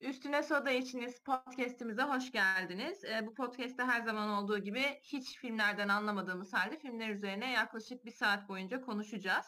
[0.00, 3.04] Üstüne Soda İçiniz podcast'imize hoş geldiniz.
[3.04, 8.10] E, bu podcast'te her zaman olduğu gibi hiç filmlerden anlamadığımız halde filmler üzerine yaklaşık bir
[8.10, 9.46] saat boyunca konuşacağız.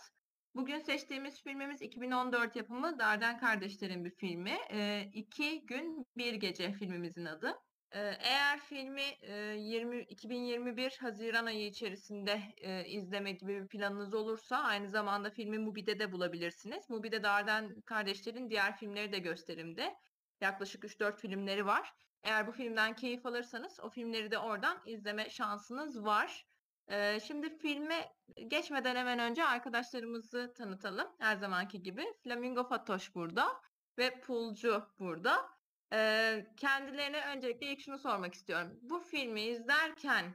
[0.55, 4.57] Bugün seçtiğimiz filmimiz 2014 yapımı Darden Kardeşler'in bir filmi.
[4.71, 7.55] E, İki Gün Bir Gece filmimizin adı.
[7.91, 14.57] E, eğer filmi e, 20, 2021 Haziran ayı içerisinde e, izleme gibi bir planınız olursa
[14.57, 16.91] aynı zamanda filmi Mubi'de de bulabilirsiniz.
[16.91, 19.95] Mubi'de Darden Kardeşler'in diğer filmleri de gösterimde.
[20.43, 21.95] Yaklaşık 3-4 filmleri var.
[22.23, 26.47] Eğer bu filmden keyif alırsanız o filmleri de oradan izleme şansınız var.
[26.89, 28.13] Ee, şimdi filme
[28.49, 31.09] geçmeden hemen önce arkadaşlarımızı tanıtalım.
[31.19, 32.05] Her zamanki gibi.
[32.25, 33.61] Flamingo Fatoş burada
[33.99, 35.51] ve Pulcu burada.
[35.93, 38.79] Ee, kendilerine öncelikle ilk şunu sormak istiyorum.
[38.83, 40.35] Bu filmi izlerken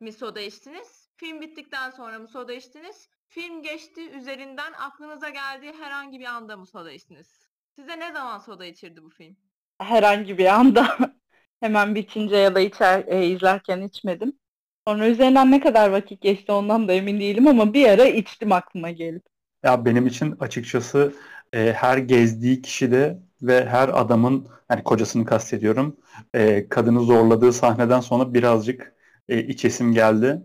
[0.00, 1.10] mi soda içtiniz?
[1.16, 3.08] Film bittikten sonra mı soda içtiniz?
[3.26, 7.49] Film geçti üzerinden aklınıza geldiği herhangi bir anda mı soda içtiniz?
[7.76, 9.36] Size ne zaman soda içirdi bu film?
[9.80, 10.96] Herhangi bir anda
[11.60, 14.38] hemen bitince ya da içer, e, izlerken içmedim.
[14.86, 18.90] Sonra üzerinden ne kadar vakit geçti ondan da emin değilim ama bir ara içtim aklıma
[18.90, 19.24] gelip.
[19.64, 21.14] Ya benim için açıkçası
[21.52, 25.96] e, her gezdiği kişide ve her adamın yani kocasını kastediyorum
[26.34, 28.94] e, kadını zorladığı sahneden sonra birazcık
[29.28, 30.42] e, içesim geldi.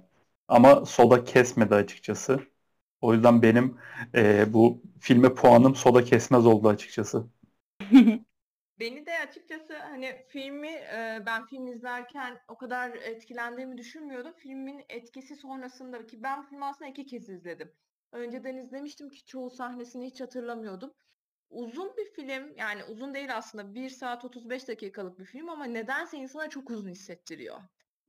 [0.48, 2.40] Ama soda kesmedi açıkçası.
[3.06, 3.78] O yüzden benim
[4.16, 7.28] e, bu filme puanım soda kesmez oldu açıkçası.
[8.80, 14.34] Beni de açıkçası hani filmi e, ben film izlerken o kadar etkilendiğimi düşünmüyordum.
[14.34, 17.72] Filmin etkisi sonrasında ki ben filmi aslında iki kez izledim.
[18.12, 20.94] Önceden izlemiştim ki çoğu sahnesini hiç hatırlamıyordum.
[21.50, 26.17] Uzun bir film yani uzun değil aslında 1 saat 35 dakikalık bir film ama nedense
[26.17, 27.58] insana çok uzun hissettiriyor.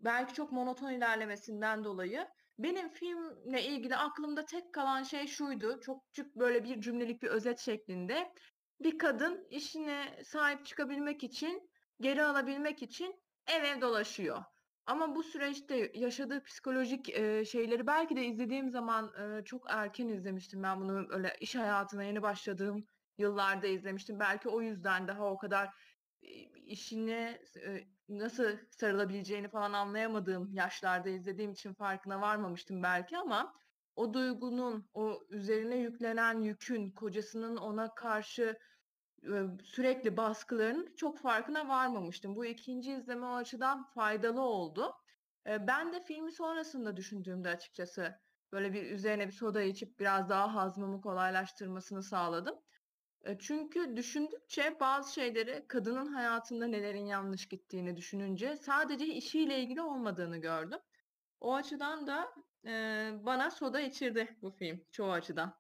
[0.01, 2.29] Belki çok monoton ilerlemesinden dolayı
[2.59, 5.81] benim filmle ilgili aklımda tek kalan şey şuydu.
[5.81, 8.33] Çok küçük böyle bir cümlelik bir özet şeklinde.
[8.81, 14.45] Bir kadın işine sahip çıkabilmek için, geri alabilmek için ev ev dolaşıyor.
[14.87, 20.63] Ama bu süreçte yaşadığı psikolojik e, şeyleri belki de izlediğim zaman e, çok erken izlemiştim.
[20.63, 22.87] Ben bunu öyle iş hayatına yeni başladığım
[23.19, 24.21] yıllarda izlemiştim.
[24.21, 25.69] Belki o yüzden daha o kadar
[26.67, 27.41] işine
[28.09, 33.53] nasıl sarılabileceğini falan anlayamadığım yaşlarda izlediğim için farkına varmamıştım belki ama
[33.97, 38.57] o duygunun, o üzerine yüklenen yükün, kocasının ona karşı
[39.65, 42.37] sürekli baskılarının çok farkına varmamıştım.
[42.37, 44.93] Bu ikinci izleme o açıdan faydalı oldu.
[45.47, 48.15] Ben de filmi sonrasında düşündüğümde açıkçası
[48.53, 52.55] böyle bir üzerine bir soda içip biraz daha hazmımı kolaylaştırmasını sağladım.
[53.39, 60.79] Çünkü düşündükçe bazı şeyleri kadının hayatında nelerin yanlış gittiğini düşününce sadece işiyle ilgili olmadığını gördüm.
[61.41, 62.35] O açıdan da
[62.67, 62.71] e,
[63.23, 65.55] bana soda içirdi bu film çoğu açıdan.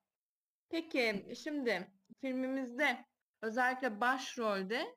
[0.70, 1.90] Peki şimdi
[2.20, 3.04] filmimizde
[3.42, 4.96] özellikle başrolde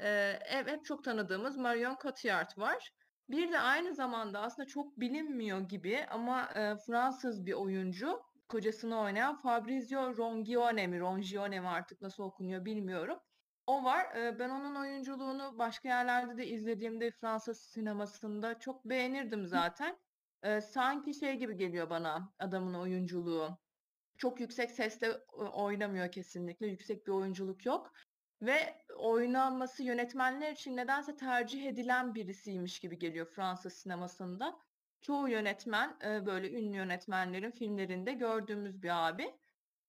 [0.00, 2.90] e, hep çok tanıdığımız Marion Cotillard var.
[3.28, 9.36] Bir de aynı zamanda aslında çok bilinmiyor gibi ama e, Fransız bir oyuncu kocasını oynayan
[9.36, 13.18] Fabrizio Rongione mi, Rongione mi artık nasıl okunuyor bilmiyorum.
[13.66, 14.06] O var.
[14.38, 19.98] Ben onun oyunculuğunu başka yerlerde de izlediğimde Fransız sinemasında çok beğenirdim zaten.
[20.60, 23.58] Sanki şey gibi geliyor bana adamın oyunculuğu.
[24.16, 25.12] Çok yüksek sesle
[25.52, 26.66] oynamıyor kesinlikle.
[26.66, 27.92] Yüksek bir oyunculuk yok.
[28.42, 34.58] Ve oynanması yönetmenler için nedense tercih edilen birisiymiş gibi geliyor Fransız sinemasında
[35.00, 39.34] çoğu yönetmen e, böyle ünlü yönetmenlerin filmlerinde gördüğümüz bir abi.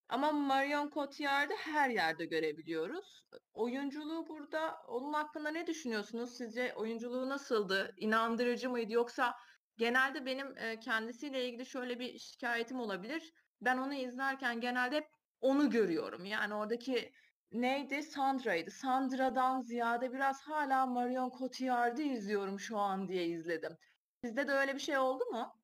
[0.09, 3.23] Ama Marion Cotillard'ı her yerde görebiliyoruz.
[3.53, 6.37] Oyunculuğu burada onun hakkında ne düşünüyorsunuz?
[6.37, 7.93] Sizce oyunculuğu nasıldı?
[7.97, 9.35] İnandırıcı mıydı yoksa
[9.77, 13.33] genelde benim e, kendisiyle ilgili şöyle bir şikayetim olabilir.
[13.61, 15.07] Ben onu izlerken genelde hep
[15.41, 16.25] onu görüyorum.
[16.25, 17.11] Yani oradaki
[17.51, 18.03] neydi?
[18.03, 18.71] Sandra'ydı.
[18.71, 23.77] Sandra'dan ziyade biraz hala Marion Cotillard'ı izliyorum şu an diye izledim.
[24.23, 25.55] Sizde de öyle bir şey oldu mu?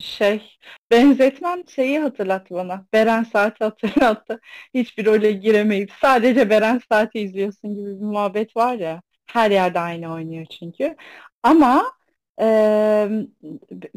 [0.00, 0.58] Şey,
[0.90, 2.86] benzetmem şeyi hatırlattı bana.
[2.92, 4.40] Beren Saat'i hatırlattı.
[4.74, 9.02] Hiçbir role giremeyip sadece Beren Saat'i izliyorsun gibi bir muhabbet var ya.
[9.26, 10.96] Her yerde aynı oynuyor çünkü.
[11.42, 11.92] Ama
[12.40, 13.08] e,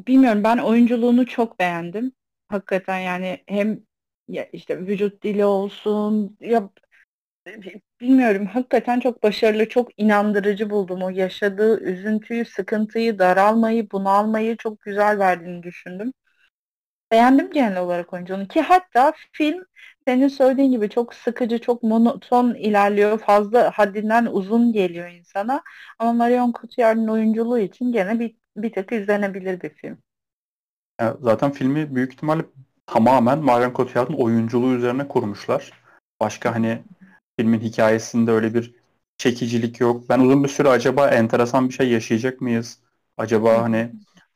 [0.08, 2.12] bilmiyorum ben oyunculuğunu çok beğendim.
[2.48, 3.80] Hakikaten yani hem
[4.28, 6.70] ya işte vücut dili olsun ya
[8.02, 11.04] bilmiyorum hakikaten çok başarılı, çok inandırıcı buldum.
[11.04, 16.14] O yaşadığı üzüntüyü, sıkıntıyı, daralmayı, bunalmayı çok güzel verdiğini düşündüm.
[17.12, 19.64] Beğendim genel olarak oyunculuğunu ki hatta film
[20.08, 23.20] senin söylediğin gibi çok sıkıcı, çok monoton ilerliyor.
[23.20, 25.62] Fazla haddinden uzun geliyor insana.
[26.00, 29.98] Ama Marion Cotillard'ın oyunculuğu için gene bir, bir tık izlenebilir bir film.
[31.22, 32.42] zaten filmi büyük ihtimalle
[32.86, 35.72] tamamen Marion Cotillard'ın oyunculuğu üzerine kurmuşlar.
[36.20, 36.82] Başka hani
[37.40, 38.76] filmin hikayesinde öyle bir
[39.18, 40.10] çekicilik yok.
[40.10, 42.80] Ben uzun bir süre acaba enteresan bir şey yaşayacak mıyız?
[43.18, 43.92] Acaba hani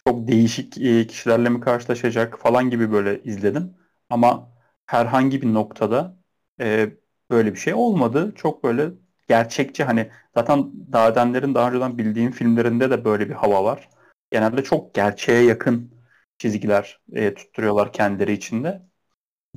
[0.07, 3.73] çok değişik e, kişilerle mi karşılaşacak falan gibi böyle izledim.
[4.09, 4.49] Ama
[4.85, 6.17] herhangi bir noktada
[6.61, 6.89] e,
[7.31, 8.33] böyle bir şey olmadı.
[8.35, 8.91] Çok böyle
[9.27, 13.89] gerçekçi hani zaten Dadenler'in daha önceden bildiğim filmlerinde de böyle bir hava var.
[14.31, 15.91] Genelde çok gerçeğe yakın
[16.37, 18.81] çizgiler e, tutturuyorlar kendileri içinde.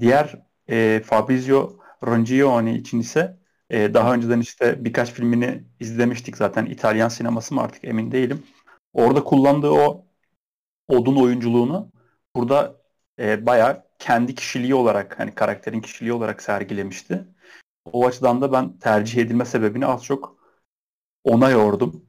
[0.00, 3.38] Diğer e, Fabrizio Rongione için ise
[3.70, 6.66] e, daha önceden işte birkaç filmini izlemiştik zaten.
[6.66, 8.42] İtalyan sineması mı artık emin değilim.
[8.92, 10.06] Orada kullandığı o
[10.88, 11.92] odun oyunculuğunu
[12.36, 12.80] burada
[13.18, 17.28] e, bayağı kendi kişiliği olarak hani karakterin kişiliği olarak sergilemişti.
[17.84, 20.38] O açıdan da ben tercih edilme sebebini az çok
[21.24, 22.06] ona yordum.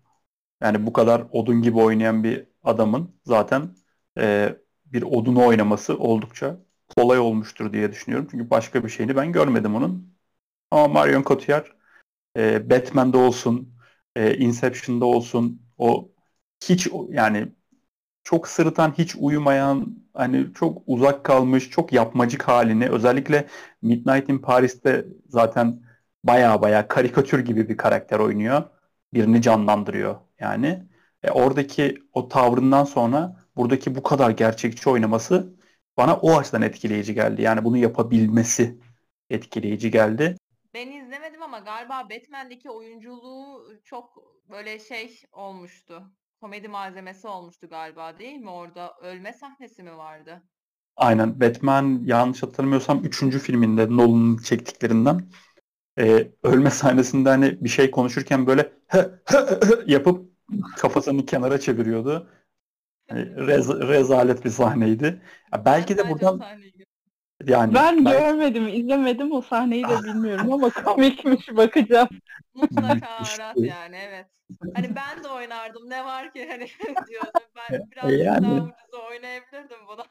[0.62, 3.76] Yani bu kadar odun gibi oynayan bir adamın zaten
[4.18, 4.56] e,
[4.86, 6.65] bir odunu oynaması oldukça
[6.98, 8.28] kolay olmuştur diye düşünüyorum.
[8.32, 10.16] Çünkü başka bir şeyini ben görmedim onun.
[10.72, 11.68] Ama Marion Cotillard
[12.38, 13.76] e, Batman'da olsun,
[14.16, 16.10] e, Inception'da olsun o
[16.70, 17.54] hiç yani
[18.24, 23.48] çok sırıtan, hiç uyumayan, hani çok uzak kalmış, çok yapmacık halini özellikle
[23.82, 25.82] Midnight in Paris'te zaten
[26.24, 28.64] baya baya karikatür gibi bir karakter oynuyor.
[29.14, 30.84] Birini canlandırıyor yani.
[31.24, 35.55] E, oradaki o tavrından sonra buradaki bu kadar gerçekçi oynaması
[35.98, 37.42] bana o açıdan etkileyici geldi.
[37.42, 38.80] Yani bunu yapabilmesi
[39.30, 40.36] etkileyici geldi.
[40.74, 46.04] Ben izlemedim ama galiba Batman'deki oyunculuğu çok böyle şey olmuştu.
[46.42, 48.50] Komedi malzemesi olmuştu galiba değil mi?
[48.50, 50.44] Orada ölme sahnesi mi vardı?
[50.96, 51.40] Aynen.
[51.42, 53.40] Batman yanlış hatırlamıyorsam 3.
[53.40, 55.22] filminde Nolan'ın çektiklerinden
[56.00, 58.72] e, ölme sahnesinde hani bir şey konuşurken böyle
[59.88, 60.32] yapıp
[60.78, 62.30] kafasını kenara çeviriyordu.
[63.10, 65.22] Yani rez, rezalet bir sahneydi.
[65.54, 66.42] Ya belki de buradan
[67.44, 68.20] yani ben belki...
[68.20, 72.10] görmedim, izlemedim o sahneyi de bilmiyorum ama komikmiş bakacağım.
[72.54, 74.26] Mutlaka arat yani evet.
[74.76, 76.68] Hani ben de oynardım ne var ki hani
[77.08, 78.44] diyordum ben biraz yani...
[78.44, 80.04] daha ucuza oynayabilirdim bunu.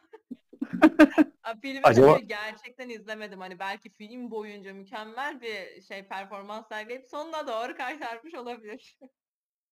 [1.62, 2.18] Filmi Acaba...
[2.18, 3.40] gerçekten izlemedim.
[3.40, 8.98] Hani belki film boyunca mükemmel bir şey performans sergileyip sonuna doğru kaytarmış olabilir.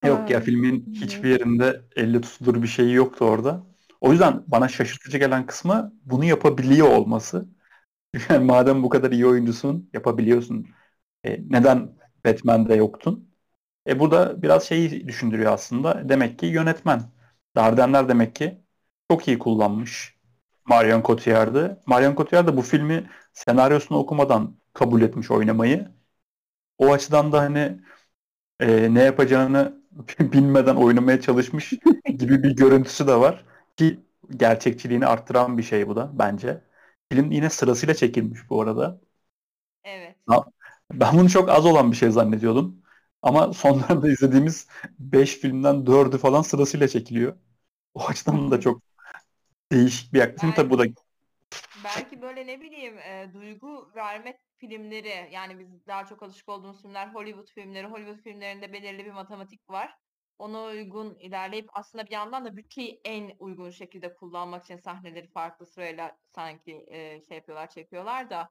[0.05, 3.67] Yok ya filmin hiçbir yerinde elle tutulur bir şeyi yoktu orada.
[4.01, 7.49] O yüzden bana şaşırtıcı gelen kısmı bunu yapabiliyor olması.
[8.31, 10.69] Yani madem bu kadar iyi oyuncusun, yapabiliyorsun.
[11.25, 11.97] E, neden
[12.27, 13.31] Batman'de yoktun?
[13.89, 16.09] E bu da biraz şeyi düşündürüyor aslında.
[16.09, 17.03] Demek ki yönetmen.
[17.57, 18.63] Dardenler demek ki
[19.11, 20.17] çok iyi kullanmış
[20.67, 21.81] Marion Cotillard'ı.
[21.87, 25.89] Marion Cotillard da bu filmi senaryosunu okumadan kabul etmiş oynamayı.
[26.79, 27.81] O açıdan da hani
[28.61, 29.82] e, ne yapacağını
[30.21, 31.73] bilmeden oynamaya çalışmış
[32.19, 33.45] gibi bir görüntüsü de var.
[33.77, 34.01] Ki
[34.37, 36.65] gerçekçiliğini arttıran bir şey bu da bence.
[37.13, 39.01] Film yine sırasıyla çekilmiş bu arada.
[39.85, 40.17] Evet.
[40.93, 42.83] Ben bunu çok az olan bir şey zannediyordum.
[43.23, 44.67] Ama sonlarda izlediğimiz
[44.99, 47.37] 5 filmden 4'ü falan sırasıyla çekiliyor.
[47.95, 48.83] O açıdan da çok
[49.73, 50.53] değişik bir yaklaşım.
[50.55, 50.85] Tabii bu da
[51.85, 57.09] belki böyle ne bileyim e, duygu vermek filmleri yani biz daha çok alışık olduğumuz filmler
[57.09, 57.87] Hollywood filmleri.
[57.87, 59.95] Hollywood filmlerinde belirli bir matematik var.
[60.39, 65.67] Ona uygun ilerleyip aslında bir yandan da bütçeyi en uygun şekilde kullanmak için sahneleri farklı
[65.67, 68.51] sırayla sanki e, şey yapıyorlar, çekiyorlar da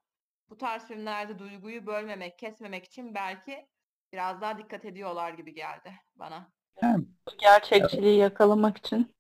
[0.49, 3.67] bu tarz filmlerde duyguyu bölmemek, kesmemek için belki
[4.13, 6.51] biraz daha dikkat ediyorlar gibi geldi bana.
[6.83, 7.05] Yani,
[7.38, 9.15] Gerçekçiliği yakalamak için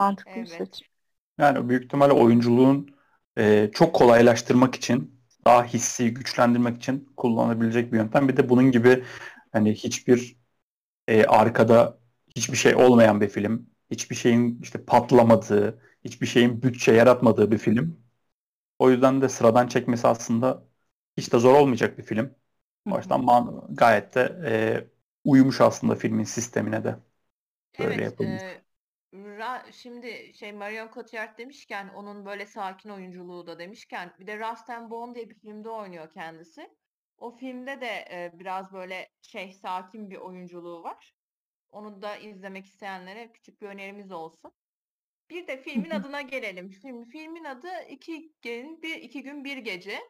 [0.00, 0.48] mantıklı evet.
[0.48, 0.88] seçim.
[1.38, 2.99] Yani büyük ihtimalle oyunculuğun
[3.40, 8.28] e, çok kolaylaştırmak için daha hissi güçlendirmek için kullanabilecek bir yöntem.
[8.28, 9.04] Bir de bunun gibi
[9.52, 10.36] hani hiçbir
[11.08, 11.98] e, arkada
[12.36, 13.70] hiçbir şey olmayan bir film.
[13.90, 17.98] Hiçbir şeyin işte patlamadığı, hiçbir şeyin bütçe yaratmadığı bir film.
[18.78, 20.64] O yüzden de sıradan çekmesi aslında
[21.16, 22.34] hiç de zor olmayacak bir film.
[22.98, 24.88] Yüzden man, gayet de e,
[25.24, 26.96] uyumuş aslında filmin sistemine de.
[27.78, 28.62] Böyle evet, e,
[29.14, 34.70] Ra şimdi şey Marion Cotillard demişken onun böyle sakin oyunculuğu da demişken bir de Rust
[34.70, 36.68] and Bone diye bir filmde oynuyor kendisi.
[37.18, 41.14] O filmde de e, biraz böyle şey sakin bir oyunculuğu var.
[41.70, 44.52] Onu da izlemek isteyenlere küçük bir önerimiz olsun.
[45.30, 46.70] Bir de filmin adına gelelim.
[46.70, 50.00] Film, filmin adı iki gün bir iki gün bir gece.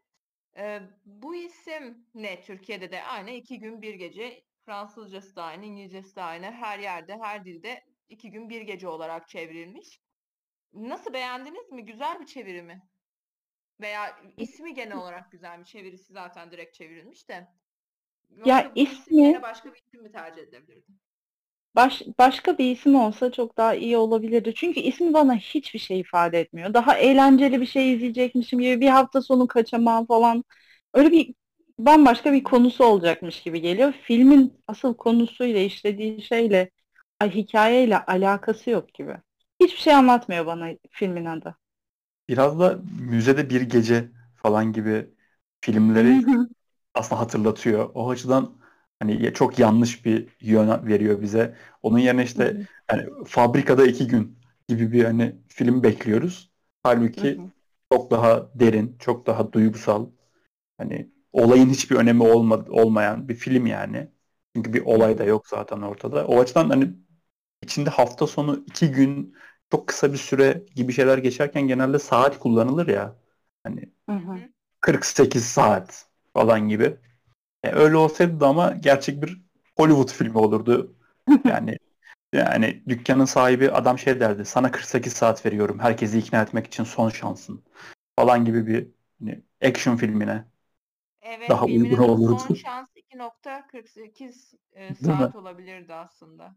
[0.57, 4.45] Ee, bu isim ne Türkiye'de de aynı iki gün bir gece.
[4.67, 6.47] Fransızcası da aynı, İngilizcesi de aynı.
[6.47, 10.01] Her yerde, her dilde iki gün bir gece olarak çevrilmiş.
[10.73, 11.85] Nasıl beğendiniz mi?
[11.87, 12.83] Güzel bir çeviri mi?
[13.81, 15.67] Veya ismi genel olarak güzel mi?
[15.67, 17.49] Çevirisi zaten direkt çevrilmiş de.
[18.31, 21.01] Yoksa ya ismi başka bir isim mi tercih edebilirdin?
[21.75, 24.53] Baş, başka bir isim olsa çok daha iyi olabilirdi.
[24.57, 26.75] Çünkü ismi bana hiçbir şey ifade etmiyor.
[26.75, 30.45] Daha eğlenceli bir şey izleyecekmişim gibi bir hafta sonu kaçamam falan.
[30.95, 31.35] Öyle bir
[31.79, 33.93] bambaşka bir konusu olacakmış gibi geliyor.
[34.03, 36.71] Filmin asıl konusuyla işlediği şeyle
[37.29, 39.17] hikayeyle alakası yok gibi.
[39.61, 41.57] Hiçbir şey anlatmıyor bana filmin adı.
[42.29, 45.11] Biraz da müzede bir gece falan gibi
[45.61, 46.27] filmleri
[46.95, 47.91] aslında hatırlatıyor.
[47.95, 48.59] O açıdan
[49.01, 51.57] hani çok yanlış bir yön veriyor bize.
[51.83, 52.63] Onun yerine işte
[52.93, 56.53] yani fabrikada iki gün gibi bir hani film bekliyoruz.
[56.83, 57.47] Halbuki
[57.93, 60.11] çok daha derin, çok daha duygusal.
[60.79, 64.11] Hani olayın hiçbir önemi olmadı, olmayan bir film yani.
[64.57, 66.27] Çünkü bir olay da yok zaten ortada.
[66.27, 66.93] O açıdan hani
[67.63, 69.37] içinde hafta sonu iki gün
[69.71, 73.17] çok kısa bir süre gibi şeyler geçerken genelde saat kullanılır ya.
[73.65, 74.49] Hani Hı hı.
[74.81, 76.97] 48 saat falan gibi.
[77.65, 79.43] Yani öyle olsaydı da ama gerçek bir
[79.77, 80.97] Hollywood filmi olurdu.
[81.47, 81.79] Yani
[82.35, 84.45] yani dükkanın sahibi adam şey derdi.
[84.45, 85.79] Sana 48 saat veriyorum.
[85.81, 87.65] Herkesi ikna etmek için son şansın.
[88.19, 88.89] Falan gibi bir
[89.21, 90.45] hani action filmine.
[91.23, 92.43] Evet, Daha uygun olurdu.
[92.43, 95.41] Son Şans 2.48 e, saat mi?
[95.41, 96.55] olabilirdi aslında.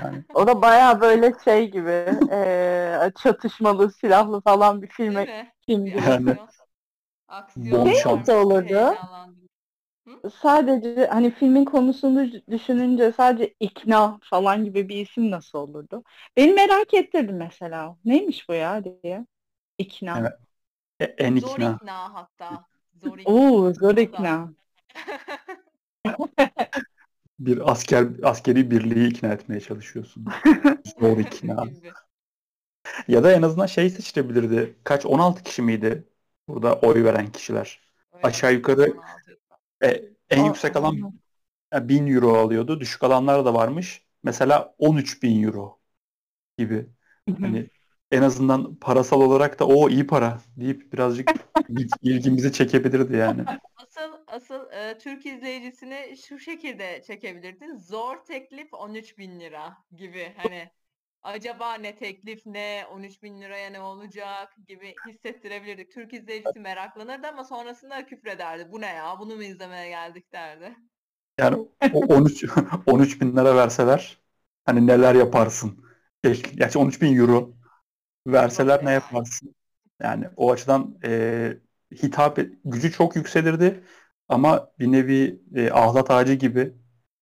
[0.00, 5.96] Yani O da baya böyle şey gibi eee, çatışmalı, silahlı falan bir filme film gibi.
[5.96, 6.36] Yani-
[7.28, 7.92] aksiyon.
[7.92, 8.28] Şans.
[8.28, 8.94] bir olurdu.
[10.42, 16.04] Sadece hani filmin konusunu düşününce sadece ikna falan gibi bir isim nasıl olurdu?
[16.36, 17.96] Beni merak ettirdi mesela.
[18.04, 19.26] Neymiş bu ya diye.
[19.78, 20.18] İkna.
[20.18, 20.32] Evet.
[21.00, 21.76] e- en Zor ikna.
[21.76, 22.64] ikna hatta.
[23.02, 23.32] Zor ikna.
[23.32, 24.48] Oo zor ikna.
[27.38, 30.24] Bir asker askeri birliği ikna etmeye çalışıyorsun.
[31.00, 31.64] Zor ikna.
[33.08, 34.76] Ya da en azından şey seçilebilirdi.
[34.84, 36.08] Kaç 16 kişi miydi
[36.48, 37.80] burada oy veren kişiler?
[38.12, 39.38] Öyle Aşağı yukarı 16
[39.84, 41.20] E, en Aa, yüksek alan aynen.
[41.74, 42.80] e, 1000 euro alıyordu.
[42.80, 44.06] Düşük alanlar da varmış.
[44.22, 45.80] Mesela 13 bin euro
[46.58, 46.86] gibi.
[47.40, 47.70] Hani
[48.10, 51.34] en azından parasal olarak da o iyi para deyip birazcık
[51.68, 53.42] il- ilgimizi çekebilirdi yani.
[53.76, 57.76] Asıl asıl e, Türk izleyicisini şu şekilde çekebilirdin.
[57.76, 60.34] Zor teklif 13 bin lira gibi.
[60.36, 60.70] Hani
[61.22, 65.92] acaba ne teklif ne 13 bin liraya ne olacak gibi hissettirebilirdik.
[65.92, 68.72] Türk izleyicisi meraklanırdı ama sonrasında küfrederdi.
[68.72, 70.76] Bu ne ya bunu mu izlemeye geldik derdi.
[71.38, 71.56] Yani
[71.92, 72.44] o 13
[72.86, 74.18] 13 bin lira verseler
[74.64, 75.84] hani neler yaparsın?
[76.24, 77.54] Keşke- Gerçi 13 bin euro
[78.26, 79.54] verseler ne yaparsın?
[80.02, 81.58] Yani o açıdan e,
[82.02, 83.84] hitap gücü çok yükselirdi
[84.34, 86.72] ama bir nevi e, ahlat ağacı gibi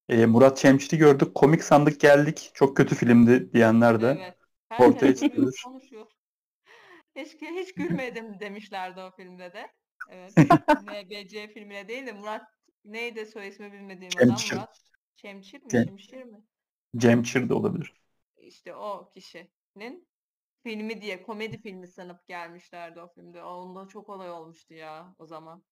[0.09, 1.35] e, Murat Çemçit'i gördük.
[1.35, 2.50] Komik sandık geldik.
[2.54, 4.19] Çok kötü filmdi diyenler de.
[4.21, 4.37] Evet.
[4.78, 5.52] ortaya çıkıyor.
[5.64, 6.07] konuşuyor.
[7.16, 9.73] Hiç, hiç gülmedim demişlerdi o filmde de.
[10.11, 10.33] Evet.
[10.83, 12.42] MBC filmine değil de Murat
[12.85, 14.57] neydi soy ismi bilmediğim adam Cemçir.
[14.57, 14.81] Murat
[15.16, 15.69] Çemçir mi?
[15.69, 16.42] Cem- mi?
[16.97, 17.92] Cemçir de olabilir.
[18.42, 20.09] İşte o kişinin
[20.62, 23.42] filmi diye komedi filmi sanıp gelmişlerdi o filmde.
[23.45, 25.62] Onda çok olay olmuştu ya o zaman.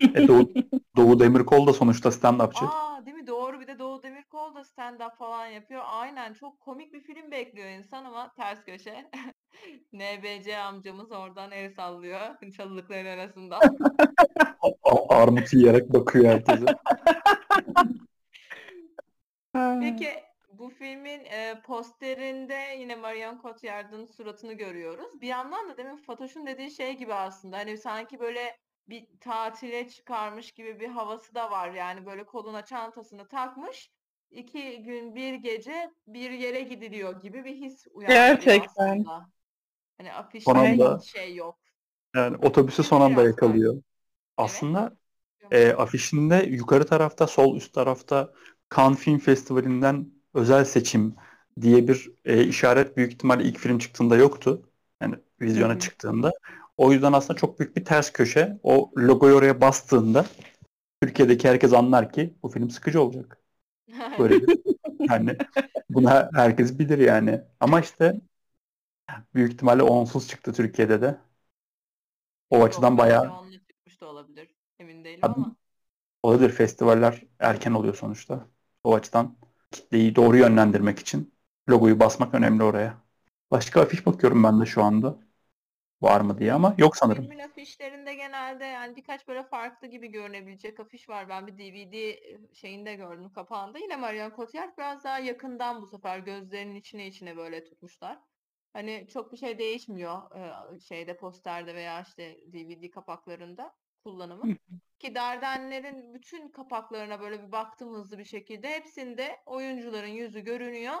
[0.00, 0.50] E, Doğu,
[0.96, 2.64] Doğu Demirkol da sonuçta stand-upçı.
[2.64, 3.26] Aa değil mi?
[3.26, 5.82] Doğru bir de Doğu Demirkol da stand-up falan yapıyor.
[5.86, 9.10] Aynen çok komik bir film bekliyor insan ama ters köşe.
[9.92, 12.20] NBC amcamız oradan el sallıyor
[12.56, 13.58] çalılıkların arasında.
[14.82, 16.66] A- Armut yiyerek bakıyor herkese.
[19.80, 20.10] Peki
[20.52, 25.20] bu filmin e, posterinde yine Marion Cotillard'ın suratını görüyoruz.
[25.20, 28.56] Bir yandan da demin Fatoş'un dediği şey gibi aslında hani sanki böyle
[28.88, 31.70] bir tatile çıkarmış gibi bir havası da var.
[31.70, 33.90] Yani böyle koluna çantasını takmış.
[34.30, 39.04] iki gün bir gece bir yere gidiliyor gibi bir his uyandırıyor Gerçekten.
[39.04, 39.30] aslında.
[39.98, 41.60] Hani afişte Son anda- hiç şey yok.
[42.16, 43.82] Yani otobüsü son anda yakalıyor.
[44.36, 44.96] Aslında
[45.52, 48.34] e, afişinde yukarı tarafta, sol üst tarafta
[48.76, 51.16] Cannes Film Festivali'nden özel seçim
[51.62, 54.70] diye bir e, işaret büyük ihtimalle ilk film çıktığında yoktu.
[55.02, 55.90] Yani vizyona Hı hı.
[55.90, 56.32] çıktığında.
[56.78, 58.60] O yüzden aslında çok büyük bir ters köşe.
[58.64, 60.26] O logoyu oraya bastığında
[61.02, 63.38] Türkiye'deki herkes anlar ki bu film sıkıcı olacak.
[64.18, 64.50] Böyle bir
[65.10, 65.36] yani
[66.06, 67.42] her- herkes bilir yani.
[67.60, 68.20] Ama işte
[69.34, 71.18] büyük ihtimalle onsuz çıktı Türkiye'de de.
[72.50, 74.54] O açıdan bayağı onunla çıkmış da olabilir.
[74.78, 75.34] Emin değilim Tabii.
[75.40, 75.56] ama.
[76.22, 76.50] olabilir.
[76.50, 78.48] Festivaller erken oluyor sonuçta.
[78.84, 79.36] O açıdan
[79.72, 81.34] kitleyi doğru yönlendirmek için
[81.70, 83.02] logoyu basmak önemli oraya.
[83.50, 85.18] Başka afiş bakıyorum ben de şu anda.
[86.02, 87.22] Var mı diye ama yok sanırım.
[87.22, 91.28] Filmin afişlerinde genelde yani birkaç böyle farklı gibi görünebilecek afiş var.
[91.28, 92.18] Ben bir DVD
[92.54, 93.78] şeyinde gördüm kapağında.
[93.78, 98.18] Yine Marion Cotillard biraz daha yakından bu sefer gözlerinin içine içine böyle tutmuşlar.
[98.72, 103.74] Hani çok bir şey değişmiyor e, şeyde posterde veya işte DVD kapaklarında
[104.04, 104.56] kullanımı.
[104.98, 108.68] Ki Dardenler'in bütün kapaklarına böyle bir baktım hızlı bir şekilde.
[108.68, 110.94] Hepsinde oyuncuların yüzü görünüyor.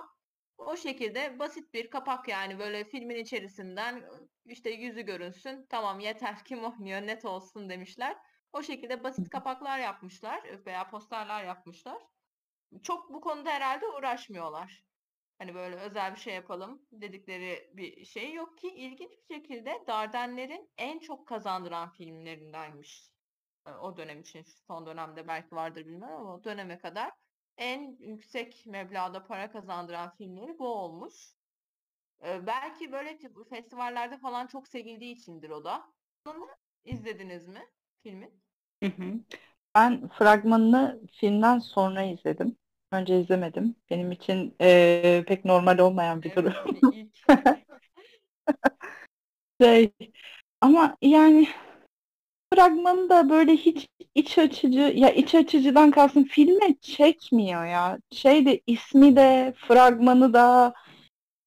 [0.58, 4.04] O şekilde basit bir kapak yani böyle filmin içerisinden
[4.44, 5.66] işte yüzü görünsün.
[5.70, 8.16] Tamam yeter kim oynuyor net olsun demişler.
[8.52, 12.02] O şekilde basit kapaklar yapmışlar veya posterler yapmışlar.
[12.82, 14.84] Çok bu konuda herhalde uğraşmıyorlar.
[15.38, 20.72] Hani böyle özel bir şey yapalım dedikleri bir şey yok ki ilginç bir şekilde Dardenler'in
[20.78, 23.12] en çok kazandıran filmlerindenmiş.
[23.66, 27.12] E, O dönem için son dönemde belki vardır bilmem ama o döneme kadar
[27.58, 31.14] en yüksek meblağda para kazandıran filmleri bu olmuş.
[32.24, 33.18] Ee, belki böyle
[33.50, 35.92] festivallerde falan çok sevildiği içindir o da.
[36.26, 36.48] Onu
[36.84, 37.66] izlediniz mi
[38.02, 38.42] filmin?
[38.82, 39.14] Hı hı.
[39.74, 42.56] Ben fragmanını filmden sonra izledim.
[42.92, 43.76] Önce izlemedim.
[43.90, 46.52] Benim için eee, pek normal olmayan bir durum.
[46.82, 47.08] Evet,
[49.60, 49.92] Şey,
[50.60, 51.48] ama yani
[52.54, 57.98] fragmanı da böyle hiç iç açıcı ya iç açıcıdan kalsın filme çekmiyor ya.
[58.12, 60.74] Şey de ismi de fragmanı da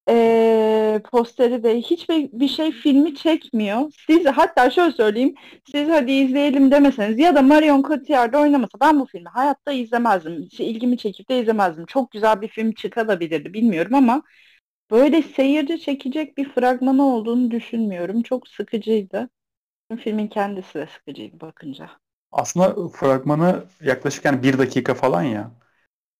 [0.10, 3.92] eee, posteri de hiçbir bir şey filmi çekmiyor.
[4.08, 5.36] Siz hatta şöyle söyleyeyim
[5.72, 10.44] siz hadi izleyelim demeseniz ya da Marion Cotillard oynamasa ben bu filmi hayatta izlemezdim.
[10.44, 11.86] Hiç ilgimi çekip de izlemezdim.
[11.86, 14.24] Çok güzel bir film çıkabilirdi bilmiyorum ama
[14.92, 18.22] böyle seyirci çekecek bir fragmanı olduğunu düşünmüyorum.
[18.24, 19.30] Çok sıkıcıydı.
[19.98, 21.90] Filmin kendisi de sıkıcıydı bakınca.
[22.32, 25.52] Aslında fragmanı yaklaşık yani bir dakika falan ya.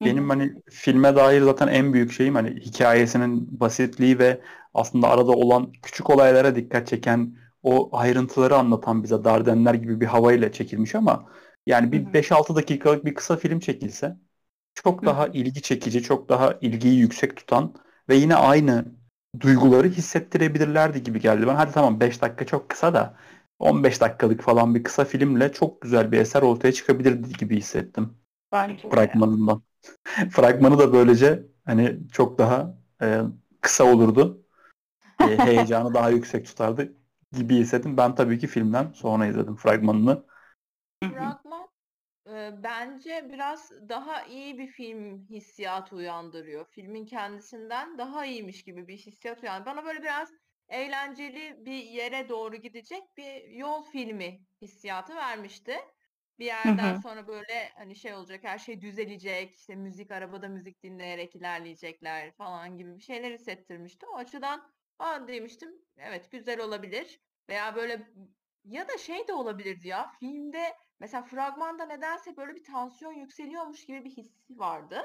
[0.06, 4.42] Benim hani filme dair zaten en büyük şeyim hani hikayesinin basitliği ve
[4.74, 10.52] aslında arada olan küçük olaylara dikkat çeken o ayrıntıları anlatan bize Dardanneller gibi bir havayla
[10.52, 11.30] çekilmiş ama
[11.68, 12.14] yani bir Hı hı.
[12.14, 14.18] 5-6 dakikalık bir kısa film çekilse
[14.76, 17.74] çok daha ilgi çekici, çok daha ilgiyi yüksek tutan
[18.10, 18.86] ve yine aynı
[19.40, 21.48] duyguları hissettirebilirlerdi gibi geldi.
[21.48, 23.18] Ben hadi tamam 5 dakika çok kısa da
[23.62, 28.18] 15 dakikalık falan bir kısa filmle çok güzel bir eser ortaya çıkabilirdi gibi hissettim
[28.52, 29.64] Bence fragmanından.
[30.32, 33.22] Fragmanı da böylece hani çok daha e,
[33.62, 34.46] kısa olurdu.
[35.20, 36.94] E, heyecanı daha yüksek tutardı
[37.32, 37.98] gibi hissettim.
[37.98, 40.26] Ben tabii ki filmden sonra izledim fragmanını.
[41.04, 41.68] Fragman
[42.28, 46.66] e, bence biraz daha iyi bir film hissiyatı uyandırıyor.
[46.70, 49.76] Filmin kendisinden daha iyiymiş gibi bir hissiyat uyandırıyor.
[49.78, 50.32] Bana böyle biraz
[50.72, 55.78] eğlenceli bir yere doğru gidecek bir yol filmi hissiyatı vermişti.
[56.40, 57.04] Bir Hı yerden hı.
[57.04, 62.78] sonra böyle hani şey olacak, her şey düzelecek, işte müzik, arabada müzik dinleyerek ilerleyecekler falan
[62.78, 64.06] gibi bir şeyler hissettirmişti.
[64.08, 67.22] O açıdan aa demiştim, evet güzel olabilir.
[67.50, 68.08] Veya böyle
[68.64, 74.06] ya da şey de olabilirdi ya, filmde mesela fragmanda nedense böyle bir tansiyon yükseliyormuş gibi
[74.06, 75.02] bir hissi vardı.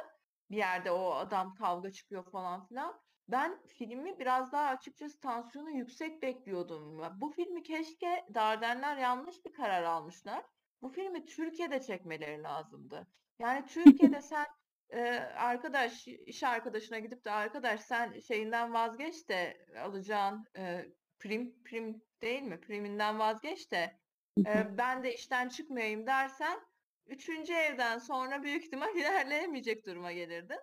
[0.50, 3.05] Bir yerde o adam kavga çıkıyor falan filan.
[3.28, 7.02] Ben filmi biraz daha açıkçası tansiyonu yüksek bekliyordum.
[7.20, 10.44] Bu filmi keşke Dardenler yanlış bir karar almışlar.
[10.82, 13.06] Bu filmi Türkiye'de çekmeleri lazımdı.
[13.38, 14.46] Yani Türkiye'de sen
[14.90, 20.86] e, arkadaş, iş arkadaşına gidip de arkadaş sen şeyinden vazgeç de alacağın e,
[21.18, 22.60] prim prim değil mi?
[22.60, 23.98] Priminden vazgeç de
[24.46, 26.60] e, ben de işten çıkmayayım dersen
[27.06, 30.58] üçüncü evden sonra büyük ihtimal ilerleyemeyecek duruma gelirdin.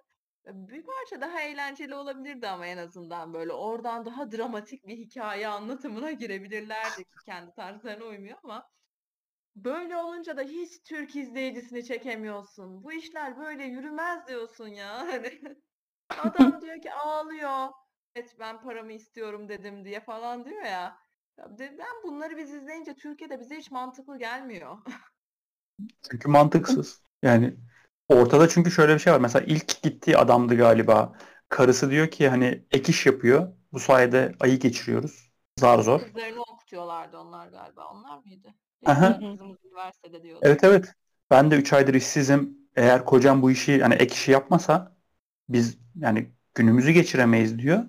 [0.48, 6.12] Bir parça daha eğlenceli olabilirdi ama en azından böyle oradan daha dramatik bir hikaye anlatımına
[6.12, 8.70] girebilirlerdi ki kendi tarzlarına uymuyor ama
[9.56, 12.84] Böyle olunca da hiç Türk izleyicisini çekemiyorsun.
[12.84, 15.08] Bu işler böyle yürümez diyorsun ya.
[15.08, 15.40] Hani
[16.10, 17.70] adam diyor ki ağlıyor.
[18.16, 20.98] Evet ben paramı istiyorum dedim diye falan diyor ya.
[21.38, 24.78] Ya Ben bunları biz izleyince Türkiye'de bize hiç mantıklı gelmiyor.
[26.10, 27.02] Çünkü mantıksız.
[27.24, 27.58] Yani
[28.14, 29.20] ortada çünkü şöyle bir şey var.
[29.20, 31.14] Mesela ilk gittiği adamdı galiba.
[31.50, 33.48] Karısı diyor ki hani ek iş yapıyor.
[33.74, 35.32] Bu sayede ayı geçiriyoruz.
[35.60, 36.00] Zar zor.
[36.00, 37.90] Kızlarını okutuyorlardı onlar galiba.
[37.94, 38.48] Onlar mıydı?
[38.86, 39.20] Aha.
[39.20, 40.40] Kızımız üniversitede diyordu.
[40.44, 40.94] Evet evet.
[41.32, 42.58] Ben de 3 aydır işsizim.
[42.76, 44.96] Eğer kocam bu işi yani ek işi yapmasa
[45.50, 47.84] biz yani günümüzü geçiremeyiz diyor.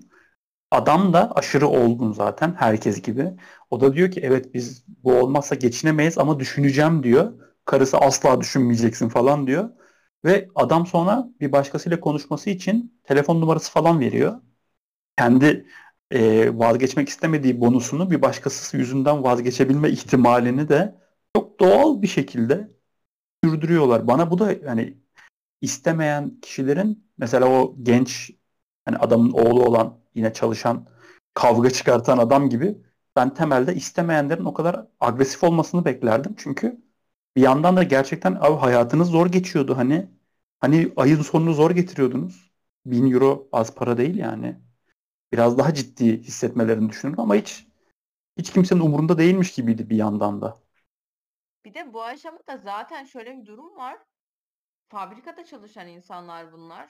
[0.71, 3.33] Adam da aşırı olgun zaten herkes gibi.
[3.69, 7.33] O da diyor ki evet biz bu olmazsa geçinemeyiz ama düşüneceğim diyor.
[7.65, 9.69] Karısı asla düşünmeyeceksin falan diyor.
[10.25, 14.41] Ve adam sonra bir başkasıyla konuşması için telefon numarası falan veriyor.
[15.17, 15.67] Kendi
[16.11, 20.95] e, vazgeçmek istemediği bonusunu bir başkası yüzünden vazgeçebilme ihtimalini de
[21.35, 22.71] çok doğal bir şekilde
[23.43, 24.07] sürdürüyorlar.
[24.07, 24.97] Bana bu da yani
[25.61, 28.31] istemeyen kişilerin mesela o genç
[28.85, 30.87] hani adamın oğlu olan yine çalışan
[31.33, 32.77] kavga çıkartan adam gibi
[33.15, 36.35] ben temelde istemeyenlerin o kadar agresif olmasını beklerdim.
[36.37, 36.81] Çünkü
[37.35, 40.09] bir yandan da gerçekten abi hayatınız zor geçiyordu hani
[40.59, 42.51] hani ayın sonunu zor getiriyordunuz.
[42.85, 44.59] 1000 euro az para değil yani.
[45.33, 47.67] Biraz daha ciddi hissetmelerini düşünürdüm ama hiç
[48.39, 50.57] hiç kimsenin umurunda değilmiş gibiydi bir yandan da.
[51.65, 53.99] Bir de bu aşamada zaten şöyle bir durum var.
[54.89, 56.89] Fabrikada çalışan insanlar bunlar.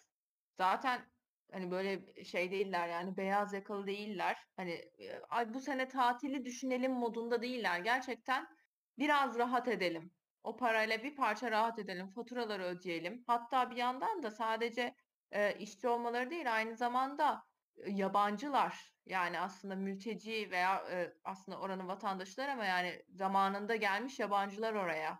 [0.58, 1.06] Zaten
[1.52, 4.38] hani böyle şey değiller yani beyaz yakalı değiller.
[4.58, 7.80] Hani e, ay bu sene tatili düşünelim modunda değiller.
[7.80, 8.48] Gerçekten
[9.00, 10.12] biraz rahat edelim.
[10.46, 13.24] O parayla bir parça rahat edelim, faturaları ödeyelim.
[13.28, 14.96] Hatta bir yandan da sadece
[15.32, 17.44] e, işçi olmaları değil, aynı zamanda
[17.78, 24.74] e, yabancılar yani aslında mülteci veya e, aslında oranın vatandaşları ama yani zamanında gelmiş yabancılar
[24.74, 25.20] oraya.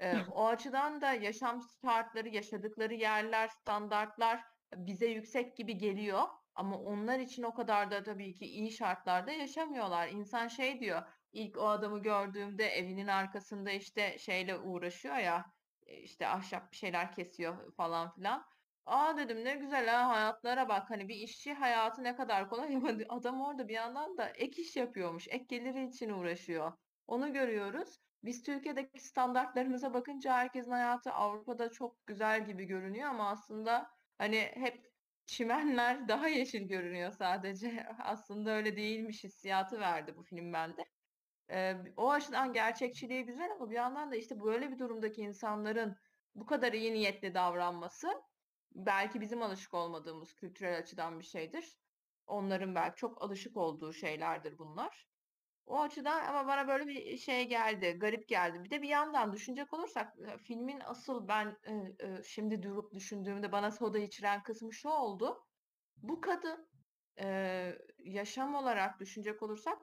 [0.00, 4.44] E, o açıdan da yaşam şartları, yaşadıkları yerler, standartlar
[4.76, 6.22] bize yüksek gibi geliyor.
[6.54, 10.08] Ama onlar için o kadar da tabii ki iyi şartlarda yaşamıyorlar.
[10.08, 15.44] İnsan şey diyor, ilk o adamı gördüğümde evinin arkasında işte şeyle uğraşıyor ya,
[15.86, 18.44] işte ahşap bir şeyler kesiyor falan filan.
[18.86, 23.40] Aa dedim ne güzel ha hayatlara bak hani bir işçi hayatı ne kadar kolay adam
[23.40, 25.28] orada bir yandan da ek iş yapıyormuş.
[25.28, 26.72] Ek geliri için uğraşıyor.
[27.06, 27.98] Onu görüyoruz.
[28.24, 34.86] Biz Türkiye'deki standartlarımıza bakınca herkesin hayatı Avrupa'da çok güzel gibi görünüyor ama aslında hani hep
[35.26, 37.86] çimenler daha yeşil görünüyor sadece.
[37.98, 40.91] Aslında öyle değilmiş hissiyatı verdi bu film bende.
[41.52, 45.96] Ee, o açıdan gerçekçiliği güzel ama bir yandan da işte böyle bir durumdaki insanların
[46.34, 48.08] bu kadar iyi niyetli davranması
[48.74, 51.76] belki bizim alışık olmadığımız kültürel açıdan bir şeydir.
[52.26, 55.08] Onların belki çok alışık olduğu şeylerdir bunlar.
[55.66, 58.64] O açıdan ama bana böyle bir şey geldi, garip geldi.
[58.64, 61.72] Bir de bir yandan düşünecek olursak filmin asıl ben e,
[62.06, 65.44] e, şimdi durup düşündüğümde bana soda içiren kısmı şu oldu.
[65.96, 66.68] Bu kadın
[67.20, 69.78] e, yaşam olarak düşünecek olursak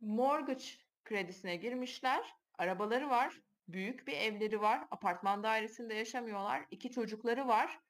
[0.00, 0.64] mortgage
[1.04, 2.34] kredisine girmişler.
[2.58, 7.80] Arabaları var, büyük bir evleri var, apartman dairesinde yaşamıyorlar, iki çocukları var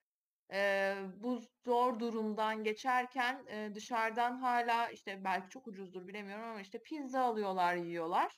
[0.53, 6.83] e, bu zor durumdan geçerken e, dışarıdan hala işte belki çok ucuzdur bilemiyorum ama işte
[6.83, 8.33] pizza alıyorlar yiyorlar.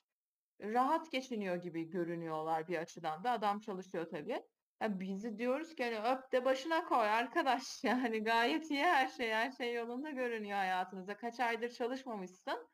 [0.61, 4.41] Rahat geçiniyor gibi görünüyorlar bir açıdan da adam çalışıyor tabii.
[4.81, 9.31] Ya bizi diyoruz ki hani öp de başına koy arkadaş yani gayet iyi her şey
[9.31, 11.17] her şey yolunda görünüyor hayatınızda.
[11.17, 12.67] Kaç aydır çalışmamışsın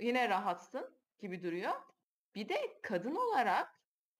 [0.00, 1.72] yine rahatsın gibi duruyor.
[2.34, 3.68] Bir de kadın olarak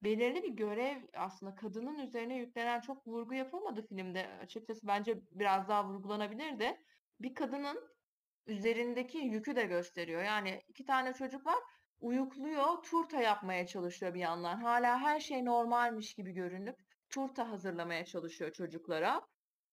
[0.03, 4.39] belirli bir görev aslında kadının üzerine yüklenen çok vurgu yapılmadı filmde.
[4.43, 6.77] Açıkçası bence biraz daha vurgulanabilirdi.
[7.21, 7.91] Bir kadının
[8.47, 10.23] üzerindeki yükü de gösteriyor.
[10.23, 11.59] Yani iki tane çocuk var
[12.03, 14.57] uyukluyor, turta yapmaya çalışıyor bir yandan.
[14.61, 16.77] Hala her şey normalmiş gibi görünüp
[17.11, 19.23] turta hazırlamaya çalışıyor çocuklara.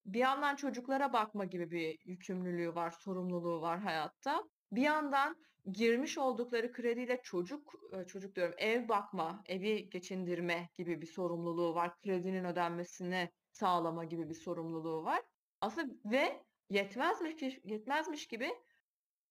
[0.05, 4.43] Bir yandan çocuklara bakma gibi bir yükümlülüğü var, sorumluluğu var hayatta.
[4.71, 5.35] Bir yandan
[5.71, 11.91] girmiş oldukları krediyle çocuk e, çocuk diyorum ev bakma, evi geçindirme gibi bir sorumluluğu var.
[12.03, 15.21] Kredinin ödenmesini sağlama gibi bir sorumluluğu var.
[15.61, 18.49] Aslında ve yetmezmiş yetmezmiş gibi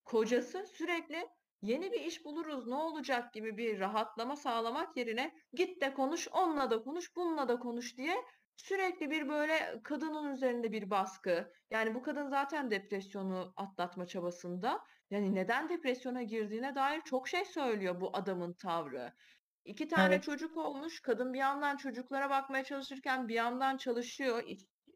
[0.04, 1.28] kocası sürekli
[1.62, 6.70] yeni bir iş buluruz ne olacak gibi bir rahatlama sağlamak yerine git de konuş onunla
[6.70, 8.16] da konuş bununla da konuş diye
[8.58, 11.52] sürekli bir böyle kadının üzerinde bir baskı.
[11.70, 14.84] Yani bu kadın zaten depresyonu atlatma çabasında.
[15.10, 19.12] Yani neden depresyona girdiğine dair çok şey söylüyor bu adamın tavrı.
[19.64, 20.24] İki tane evet.
[20.24, 21.00] çocuk olmuş.
[21.00, 24.42] Kadın bir yandan çocuklara bakmaya çalışırken bir yandan çalışıyor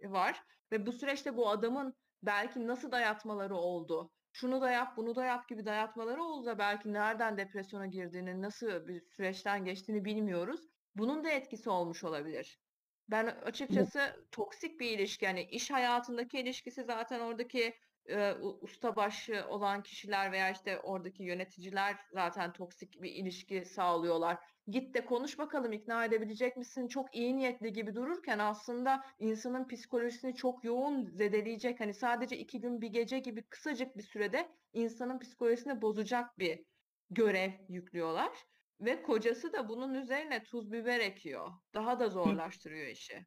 [0.05, 4.11] var ve bu süreçte bu adamın belki nasıl dayatmaları oldu.
[4.33, 8.87] Şunu da yap, bunu da yap gibi dayatmaları oldu da belki nereden depresyona girdiğini, nasıl
[8.89, 10.61] bir süreçten geçtiğini bilmiyoruz.
[10.95, 12.61] Bunun da etkisi olmuş olabilir.
[13.09, 17.75] Ben açıkçası toksik bir ilişki yani iş hayatındaki ilişkisi zaten oradaki
[18.07, 24.39] e, ustabaşı olan kişiler veya işte oradaki yöneticiler zaten toksik bir ilişki sağlıyorlar.
[24.67, 26.89] Git de konuş bakalım ikna edebilecek misin?
[26.89, 31.81] Çok iyi niyetli gibi dururken aslında insanın psikolojisini çok yoğun zedeleyecek.
[31.81, 36.65] Hani sadece iki gün bir gece gibi kısacık bir sürede insanın psikolojisini bozacak bir
[37.11, 38.33] görev yüklüyorlar.
[38.83, 41.53] Ve kocası da bunun üzerine tuz biber ekiyor.
[41.75, 43.27] Daha da zorlaştırıyor işi.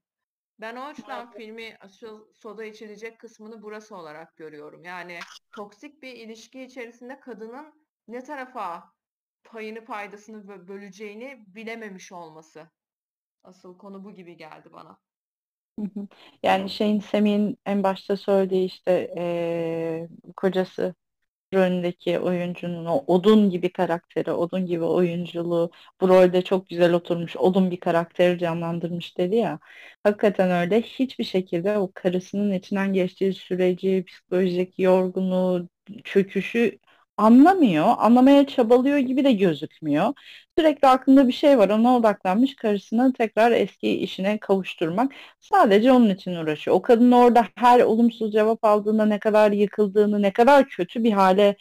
[0.60, 4.84] Ben o açıdan filmi asıl soda içilecek kısmını burası olarak görüyorum.
[4.84, 5.20] Yani
[5.56, 8.84] toksik bir ilişki içerisinde kadının ne tarafa
[9.44, 12.70] payını paydasını böleceğini bilememiş olması.
[13.44, 14.98] Asıl konu bu gibi geldi bana.
[16.44, 20.96] Yani şeyin Semih'in en başta söylediği işte ee, kocası
[21.54, 27.72] rolündeki oyuncunun o odun gibi karakteri, odun gibi oyunculuğu bu rolde çok güzel oturmuş, odun
[27.72, 29.60] bir karakteri canlandırmış dedi ya.
[30.04, 30.82] Hakikaten öyle.
[30.82, 35.70] Hiçbir şekilde o karısının içinden geçtiği süreci, psikolojik yorgunluğu,
[36.04, 36.80] çöküşü
[37.18, 40.14] anlamıyor, anlamaya çabalıyor gibi de gözükmüyor.
[40.58, 45.12] Sürekli aklında bir şey var, ona odaklanmış karısını tekrar eski işine kavuşturmak.
[45.40, 46.78] Sadece onun için uğraşıyor.
[46.78, 51.56] O kadın orada her olumsuz cevap aldığında ne kadar yıkıldığını, ne kadar kötü bir hale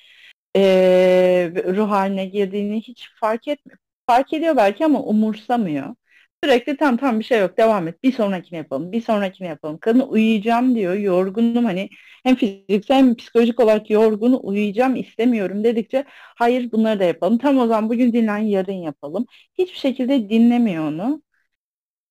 [0.57, 3.79] e, ruh haline girdiğini hiç fark etmiyor.
[4.07, 5.95] Fark ediyor belki ama umursamıyor.
[6.44, 8.02] Sürekli tam tam bir şey yok devam et.
[8.02, 8.92] Bir sonrakini yapalım.
[8.92, 9.78] Bir sonrakini yapalım.
[9.78, 10.94] Kadın uyuyacağım diyor.
[10.94, 11.88] Yorgunum hani
[12.22, 17.38] hem fiziksel hem psikolojik olarak yorgun uyuyacağım istemiyorum dedikçe hayır bunları da yapalım.
[17.38, 19.26] Tam o zaman bugün dinlen yarın yapalım.
[19.59, 21.22] Hiçbir şekilde dinlemiyor onu.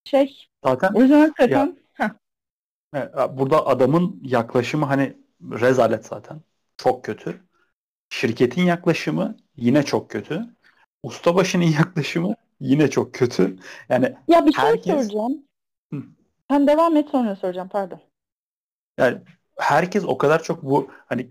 [0.04, 2.10] şey Zaten o yüzden hakikaten heh,
[2.94, 6.40] e, burada adamın yaklaşımı hani rezalet zaten.
[6.76, 7.40] Çok kötü.
[8.08, 10.46] Şirketin yaklaşımı yine çok kötü.
[11.02, 13.56] Ustabaşının yaklaşımı yine çok kötü.
[13.88, 15.42] Yani ya bir şey Herkes- soracağım.
[15.92, 16.02] Hı.
[16.50, 18.00] Sen devam et sonra soracağım pardon.
[18.98, 19.18] Yani
[19.58, 21.30] herkes o kadar çok bu hani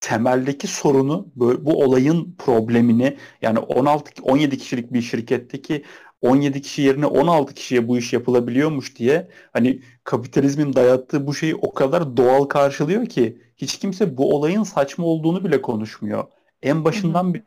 [0.00, 5.84] temeldeki sorunu bu, bu olayın problemini yani 16 17 kişilik bir şirketteki
[6.22, 11.74] 17 kişi yerine 16 kişiye bu iş yapılabiliyormuş diye hani kapitalizmin dayattığı bu şeyi o
[11.74, 16.24] kadar doğal karşılıyor ki hiç kimse bu olayın saçma olduğunu bile konuşmuyor.
[16.62, 17.44] En başından bir ya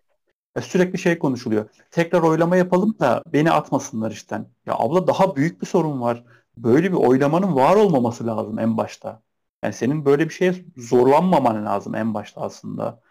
[0.62, 1.70] sürekli şey konuşuluyor.
[1.92, 4.48] Tekrar oylama yapalım da beni atmasınlar işten.
[4.66, 6.24] Ya abla daha büyük bir sorun var.
[6.58, 9.22] Böyle bir oylamanın var olmaması lazım en başta.
[9.64, 13.02] Yani senin böyle bir şeye zorlanmaman lazım en başta aslında.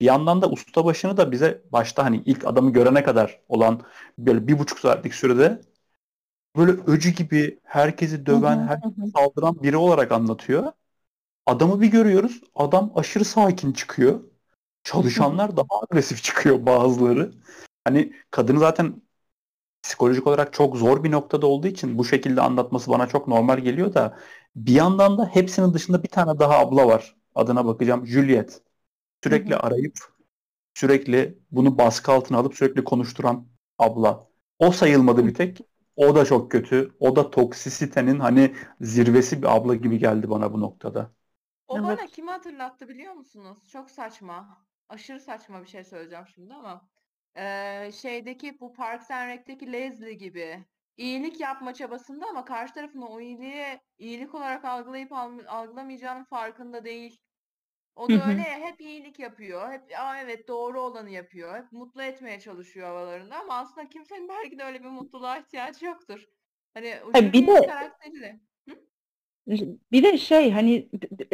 [0.00, 3.82] Bir yandan da ustabaşını da bize başta hani ilk adamı görene kadar olan
[4.18, 5.60] böyle bir buçuk saatlik sürede
[6.56, 9.10] böyle öcü gibi herkesi döven, hı.
[9.16, 10.72] saldıran biri olarak anlatıyor.
[11.46, 12.40] Adamı bir görüyoruz.
[12.54, 14.20] Adam aşırı sakin çıkıyor.
[14.84, 17.32] Çalışanlar daha agresif çıkıyor bazıları.
[17.84, 19.02] Hani kadını zaten
[19.82, 23.94] psikolojik olarak çok zor bir noktada olduğu için bu şekilde anlatması bana çok normal geliyor
[23.94, 24.18] da
[24.56, 27.16] bir yandan da hepsinin dışında bir tane daha abla var.
[27.34, 28.06] Adına bakacağım.
[28.06, 28.62] Juliet.
[29.24, 29.60] Sürekli Hı hı.
[29.60, 29.98] arayıp
[30.74, 34.28] sürekli bunu baskı altına alıp sürekli konuşturan abla.
[34.58, 35.60] O sayılmadı bir tek.
[35.96, 36.96] O da çok kötü.
[37.00, 41.10] O da toksisitenin hani zirvesi bir abla gibi geldi bana bu noktada.
[41.68, 41.82] O Evet.
[41.82, 43.58] bana kimi hatırlattı biliyor musunuz?
[43.72, 44.64] Çok saçma.
[44.88, 46.88] Aşırı saçma bir şey söyleyeceğim şimdi ama.
[47.36, 50.64] Eee, şeydeki bu Parks and Rec'teki Leslie gibi.
[50.96, 55.12] İyilik yapma çabasında ama karşı tarafın o iyiliği iyilik olarak algılayıp
[55.48, 57.20] algılamayacağının farkında değil.
[57.96, 58.30] O Hı da hı.
[58.30, 59.72] öyle ya, hep iyilik yapıyor.
[59.72, 61.56] Hep Aa, evet doğru olanı yapıyor.
[61.58, 66.24] Hep mutlu etmeye çalışıyor havalarında ama aslında kimsenin belki de öyle bir mutluluğa ihtiyacı yoktur.
[66.74, 68.40] Hani o bir de- karakteri de.
[69.92, 70.88] Bir de şey hani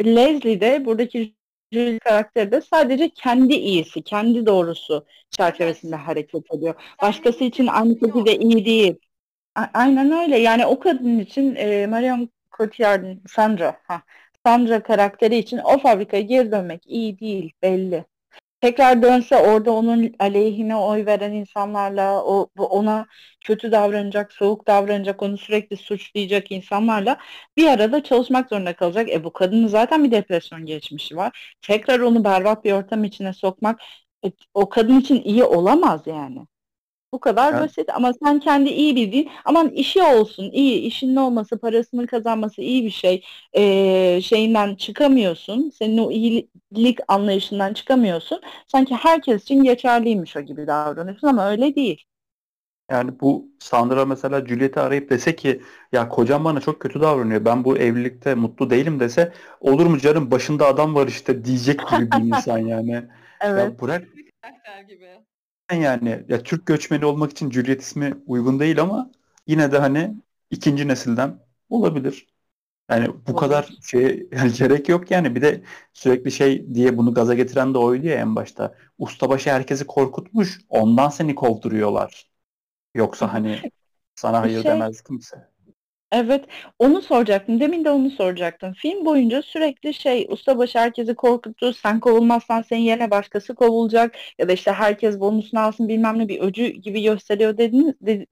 [0.05, 1.35] Leslie de buradaki
[1.71, 6.75] Julie karakteri de sadece kendi iyisi, kendi doğrusu çerçevesinde hareket ediyor.
[7.01, 8.95] Başkası için aynı şekilde iyi değil.
[9.55, 10.39] A- Aynen öyle.
[10.39, 14.03] Yani o kadın için e, Marion Cotillard'ın Sandra, ha,
[14.45, 18.05] Sandra karakteri için o fabrikaya geri dönmek iyi değil belli.
[18.61, 23.07] Tekrar dönse orada onun aleyhine oy veren insanlarla, o ona
[23.45, 27.17] kötü davranacak, soğuk davranacak, onu sürekli suçlayacak insanlarla
[27.57, 29.09] bir arada çalışmak zorunda kalacak.
[29.09, 31.55] E bu kadının zaten bir depresyon geçmişi var.
[31.61, 33.79] Tekrar onu berbat bir ortam içine sokmak
[34.25, 36.47] e, o kadın için iyi olamaz yani.
[37.13, 41.59] Bu kadar Yani- basit ama sen kendi iyi bildiğin aman işi olsun iyi işinin olması
[41.59, 49.43] parasının kazanması iyi bir şey ee, şeyinden çıkamıyorsun senin o iyilik anlayışından çıkamıyorsun sanki herkes
[49.43, 52.05] için geçerliymiş o gibi davranıyorsun ama öyle değil.
[52.91, 57.45] Yani bu Sandra mesela Juliet'i arayıp dese ki ya kocam bana çok kötü davranıyor.
[57.45, 62.11] Ben bu evlilikte mutlu değilim dese olur mu canım başında adam var işte diyecek gibi
[62.11, 63.03] bir insan yani.
[63.43, 63.73] Evet.
[63.73, 64.03] Ya bırak
[64.87, 65.07] gibi.
[65.75, 69.11] Yani ya Türk göçmeni olmak için Juliet ismi uygun değil ama
[69.47, 70.15] yine de hani
[70.51, 72.27] ikinci nesilden olabilir.
[72.91, 77.33] Yani bu kadar şey yani gerek yok yani bir de sürekli şey diye bunu gaza
[77.33, 78.75] getiren de oydu ya en başta.
[78.97, 82.31] Ustabaşı herkesi korkutmuş ondan seni kovduruyorlar.
[82.95, 83.63] Yoksa hani
[84.15, 85.50] sana hayır Şey- demez kimse.
[86.11, 86.45] Evet,
[86.79, 87.59] onu soracaktım.
[87.59, 88.73] Demin de onu soracaktım.
[88.73, 91.73] Film boyunca sürekli şey, ustabaşı herkesi korkuttu.
[91.73, 94.15] Sen kovulmazsan senin yerine başkası kovulacak.
[94.39, 97.93] Ya da işte herkes bonusunu alsın bilmem ne bir öcü gibi gösteriyor dediniz.
[98.01, 98.25] de-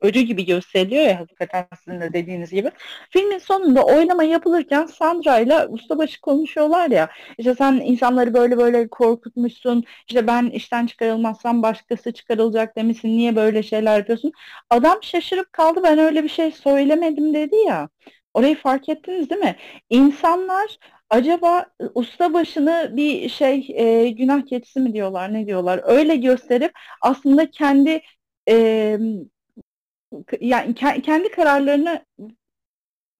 [0.00, 2.70] öcü gibi gösteriliyor ya hakikaten sizin de dediğiniz gibi.
[3.10, 7.08] Filmin sonunda oylama yapılırken Sandra ile ustabaşı konuşuyorlar ya.
[7.38, 9.84] İşte sen insanları böyle böyle korkutmuşsun.
[10.08, 13.08] İşte ben işten çıkarılmazsam başkası çıkarılacak demişsin.
[13.08, 14.32] Niye böyle şeyler yapıyorsun?
[14.70, 15.80] Adam şaşırıp kaldı.
[15.84, 17.88] Ben öyle bir şey söylemedim dedi ya.
[18.34, 19.56] Orayı fark ettiniz değil mi?
[19.90, 20.78] İnsanlar
[21.10, 28.00] acaba ustabaşını bir şey e, günah keçisi mi diyorlar ne diyorlar öyle gösterip aslında kendi
[28.48, 28.98] e,
[30.40, 32.04] yani ke- kendi kararlarını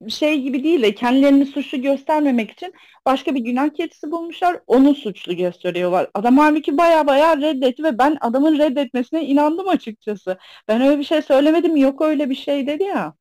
[0.09, 2.75] şey gibi değil de kendilerini suçlu göstermemek için
[3.07, 6.11] başka bir günah keçisi bulmuşlar onu suçlu gösteriyorlar.
[6.15, 10.39] Adam halbuki baya baya reddetti ve ben adamın reddetmesine inandım açıkçası.
[10.69, 13.15] Ben öyle bir şey söylemedim yok öyle bir şey dedi ya.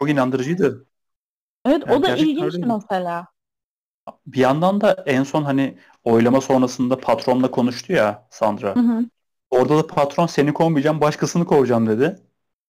[0.00, 0.86] Çok inandırıcıydı.
[1.64, 2.64] Evet Yani o da gerçekten ilginç öyleydi.
[2.64, 3.26] mesela.
[4.26, 8.76] Bir yandan da en son hani oylama sonrasında patronla konuştu ya Sandra.
[8.76, 9.10] Hı hı.
[9.50, 12.20] Orada da patron seni kovmayacağım başkasını kovacağım dedi.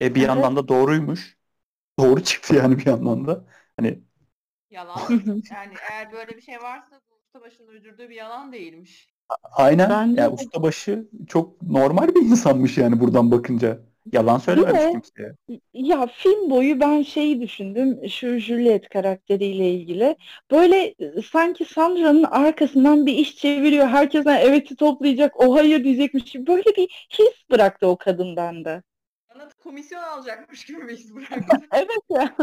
[0.01, 0.27] E bir Evet.
[0.27, 1.37] yandan da doğruymuş.
[1.99, 3.45] Doğru çıktı yani bir yandan da.
[3.77, 4.03] Hani
[4.69, 5.17] Yalan.
[5.51, 9.15] Yani eğer böyle bir şey varsa bu ustabaşının uydurduğu bir yalan değilmiş.
[9.51, 10.33] aynen Bence yani de.
[10.33, 13.79] ustabaşı çok normal bir insanmış yani buradan bakınca.
[14.13, 15.33] Yalan söylememiş de- kimseye.
[15.73, 20.15] Ya film boyu ben şeyi düşündüm şu Juliet karakteriyle ilgili.
[20.51, 23.87] Böyle e, sanki Sandra'nın arkasından bir iş çeviriyor.
[23.87, 25.39] Herkesten evet'i toplayacak.
[25.39, 26.47] O hayır diyecekmiş gibi.
[26.47, 28.83] Böyle bir his bıraktı o kadın bende.
[29.35, 31.57] Bana da komisyon alacakmış gibi bir his bıraktı.
[31.73, 32.35] Evet ya.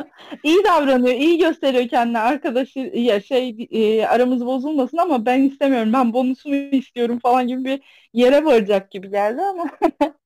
[0.44, 5.92] İyi davranıyor, iyi gösteriyor kendine arkadaşı ya şey e, aramız bozulmasın ama ben istemiyorum.
[5.92, 7.81] Ben bonusumu istiyorum falan gibi bir
[8.12, 9.70] yere varacak gibi geldi ama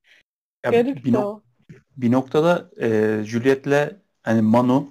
[0.66, 1.42] Ya garip bir, de nok- o.
[1.96, 4.90] bir noktada e, Juliet'le hani Manu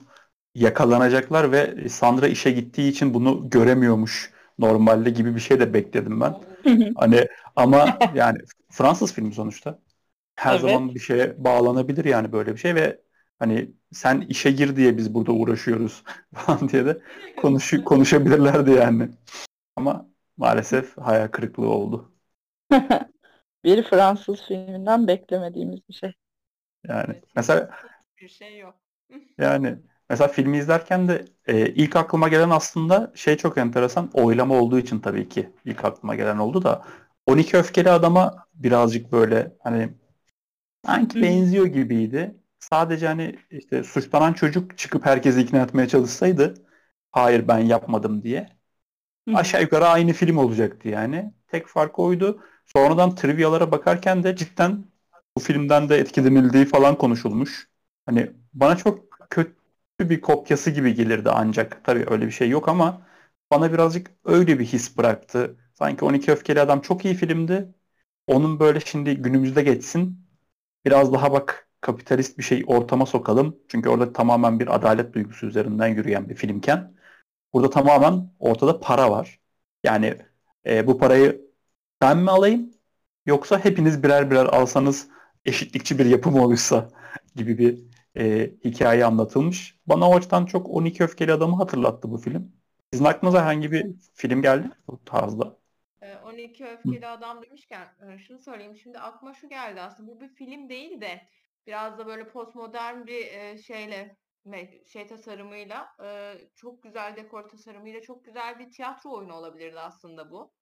[0.55, 6.35] yakalanacaklar ve Sandra işe gittiği için bunu göremiyormuş normalde gibi bir şey de bekledim ben.
[6.95, 8.39] Hani ama yani
[8.71, 9.79] Fransız filmi sonuçta.
[10.35, 10.61] Her Evet.
[10.61, 13.01] zaman bir şeye bağlanabilir yani böyle bir şey ve
[13.39, 16.03] hani sen işe gir diye biz burada uğraşıyoruz
[16.35, 17.01] falan diye de
[17.37, 19.09] konuş konuşabilirlerdi yani.
[19.75, 22.13] Ama maalesef hayal kırıklığı oldu.
[23.65, 26.13] Bir Fransız filminden beklemediğimiz bir şey.
[26.87, 27.69] Yani Evet, mesela
[28.21, 28.75] bir şey yok.
[29.37, 29.77] yani
[30.09, 34.99] mesela filmi izlerken de e, ilk aklıma gelen aslında şey çok enteresan oylama olduğu için
[34.99, 36.85] tabii ki ilk aklıma gelen oldu da
[37.25, 39.89] 12 öfkeli adama birazcık böyle hani
[40.85, 42.35] sanki benziyor gibiydi.
[42.59, 46.53] Sadece hani işte suçlanan çocuk çıkıp herkesi ikna etmeye çalışsaydı
[47.11, 48.49] hayır ben yapmadım diye
[49.33, 51.33] aşağı yukarı aynı film olacaktı yani.
[51.47, 52.43] Tek fark oydu.
[52.65, 54.85] Sonradan trivyalara bakarken de cidden
[55.37, 57.69] bu filmden de etkilenildiği falan konuşulmuş.
[58.05, 59.55] Hani bana çok kötü
[59.99, 61.83] bir kopyası gibi gelirdi ancak.
[61.85, 63.01] Tabii öyle bir şey yok ama
[63.51, 65.57] bana birazcık öyle bir his bıraktı.
[65.73, 67.75] Sanki 12 Öfkeli Adam çok iyi filmdi.
[68.27, 70.27] Onun böyle şimdi günümüzde geçsin.
[70.85, 73.57] Biraz daha bak kapitalist bir şey ortama sokalım.
[73.67, 76.95] Çünkü orada tamamen bir adalet duygusu üzerinden yürüyen bir filmken
[77.53, 79.39] burada tamamen ortada para var.
[79.83, 80.17] Yani
[80.67, 81.44] e, bu parayı
[82.05, 82.71] ben mi alayım
[83.25, 85.07] yoksa hepiniz birer birer alsanız
[85.45, 86.89] eşitlikçi bir yapı mı olursa
[87.35, 87.83] gibi bir
[88.17, 89.79] e, hikaye anlatılmış.
[89.87, 92.51] Bana o açıdan çok 12 Öfkeli Adam'ı hatırlattı bu film.
[92.93, 95.57] Sizin aklınıza herhangi bir film geldi bu tarzda?
[96.01, 98.75] Ee, 12 Öfkeli Adam demişken e, şunu söyleyeyim.
[98.75, 100.11] Şimdi aklıma şu geldi aslında.
[100.11, 101.21] Bu bir film değil de
[101.67, 104.17] biraz da böyle postmodern bir e, şeyle
[104.85, 110.53] şey tasarımıyla e, çok güzel dekor tasarımıyla çok güzel bir tiyatro oyunu olabilirdi aslında bu.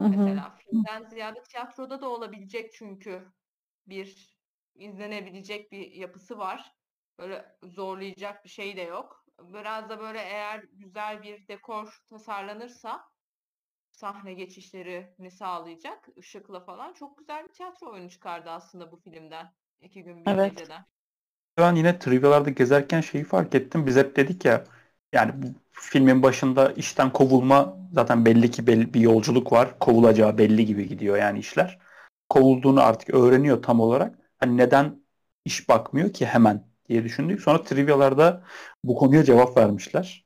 [0.00, 0.40] Hı hı.
[0.40, 3.32] Mesela filmden ziyade tiyatroda da olabilecek çünkü
[3.86, 4.38] bir
[4.74, 6.72] izlenebilecek bir yapısı var.
[7.18, 9.24] Böyle zorlayacak bir şey de yok.
[9.42, 13.04] Biraz da böyle eğer güzel bir dekor tasarlanırsa
[13.90, 19.54] sahne geçişlerini sağlayacak ışıkla falan çok güzel bir tiyatro oyunu çıkardı aslında bu filmden.
[19.80, 20.52] İki gün bir Evet.
[20.52, 20.84] geceden.
[21.58, 23.86] Ben yine trivyalarda gezerken şeyi fark ettim.
[23.86, 24.64] Biz hep dedik ya
[25.12, 29.78] yani bu filmin başında işten kovulma zaten belli ki belli bir yolculuk var.
[29.78, 31.78] Kovulacağı belli gibi gidiyor yani işler.
[32.28, 34.18] Kovulduğunu artık öğreniyor tam olarak.
[34.38, 35.02] Hani neden
[35.44, 37.40] iş bakmıyor ki hemen diye düşündük.
[37.40, 38.44] Sonra trivyalarda
[38.84, 40.24] bu konuya cevap vermişler.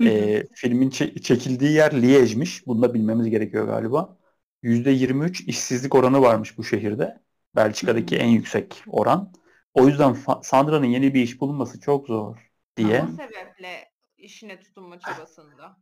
[0.00, 0.10] Hı hı.
[0.10, 2.66] Ee, filmin çe- çekildiği yer Liège'miş.
[2.66, 4.16] Bunu da bilmemiz gerekiyor galiba.
[4.62, 7.20] %23 işsizlik oranı varmış bu şehirde.
[7.56, 8.20] Belçika'daki Hı.
[8.20, 9.32] en yüksek oran.
[9.74, 13.04] O yüzden Sandra'nın yeni bir iş bulunması çok zor diye.
[13.04, 13.89] O sebeple
[14.20, 15.76] işine tutunma çabasında.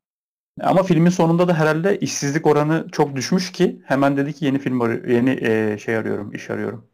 [0.61, 4.81] Ama filmin sonunda da herhalde işsizlik oranı çok düşmüş ki hemen dedi ki yeni film
[4.81, 6.91] arı- yeni e, şey arıyorum, iş arıyorum.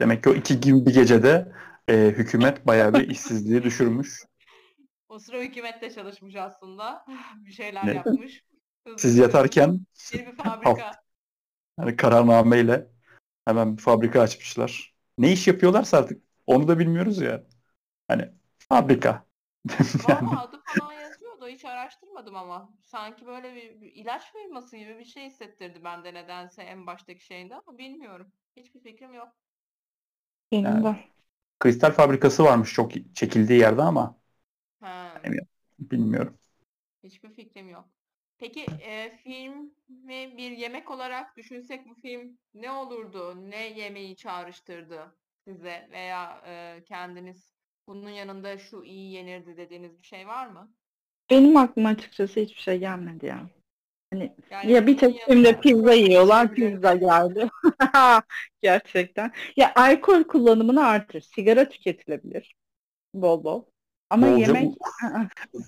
[0.00, 1.52] Demek ki o iki gün bir gecede
[1.88, 4.22] e, hükümet bayağı bir işsizliği düşürmüş.
[5.08, 7.04] O sıra hükümette çalışmış aslında.
[7.46, 7.92] Bir şeyler Ne?
[7.92, 8.44] yapmış.
[8.86, 11.04] Hızlı Siz yatarken bir fabrika.
[11.76, 12.86] hani kararnameyle
[13.46, 14.94] hemen bir fabrika açmışlar.
[15.18, 17.44] Ne iş yapıyorlarsa artık onu da bilmiyoruz ya.
[18.08, 19.26] Hani fabrika.
[19.98, 21.48] Valla adı falan yazıyordu.
[21.48, 22.74] Hiç araştırmadım ama.
[22.82, 27.54] Sanki böyle bir, bir ilaç firması gibi bir şey hissettirdi bende nedense en baştaki şeyinde
[27.54, 28.32] ama bilmiyorum.
[28.56, 29.28] Hiçbir fikrim yok.
[30.52, 30.84] Benim Yani.
[30.84, 31.04] de.
[31.60, 34.18] kristal fabrikası varmış çok çekildiği yerde ama
[34.80, 35.48] Ha, Bilmiyorum.
[35.78, 36.38] bilmiyorum.
[37.02, 37.88] hiçbir fikrim yok.
[38.38, 43.50] Peki e, filmi bir yemek olarak düşünsek bu film ne olurdu?
[43.50, 47.53] Ne yemeği çağrıştırdı size veya e, kendiniz
[47.88, 50.72] bunun yanında şu iyi yenirdi dediğiniz bir şey var mı?
[51.30, 53.50] Benim aklıma açıkçası hiçbir şey gelmedi ya.
[54.12, 57.48] Hani Yani ya bir tek yanında pizza yiyorlar, pizza geldi.
[58.62, 59.32] Gerçekten.
[59.56, 61.20] Ya alkol kullanımını artır.
[61.20, 62.56] Sigara tüketilebilir.
[63.14, 63.64] Bol bol.
[64.10, 64.74] Ama Bolca yemek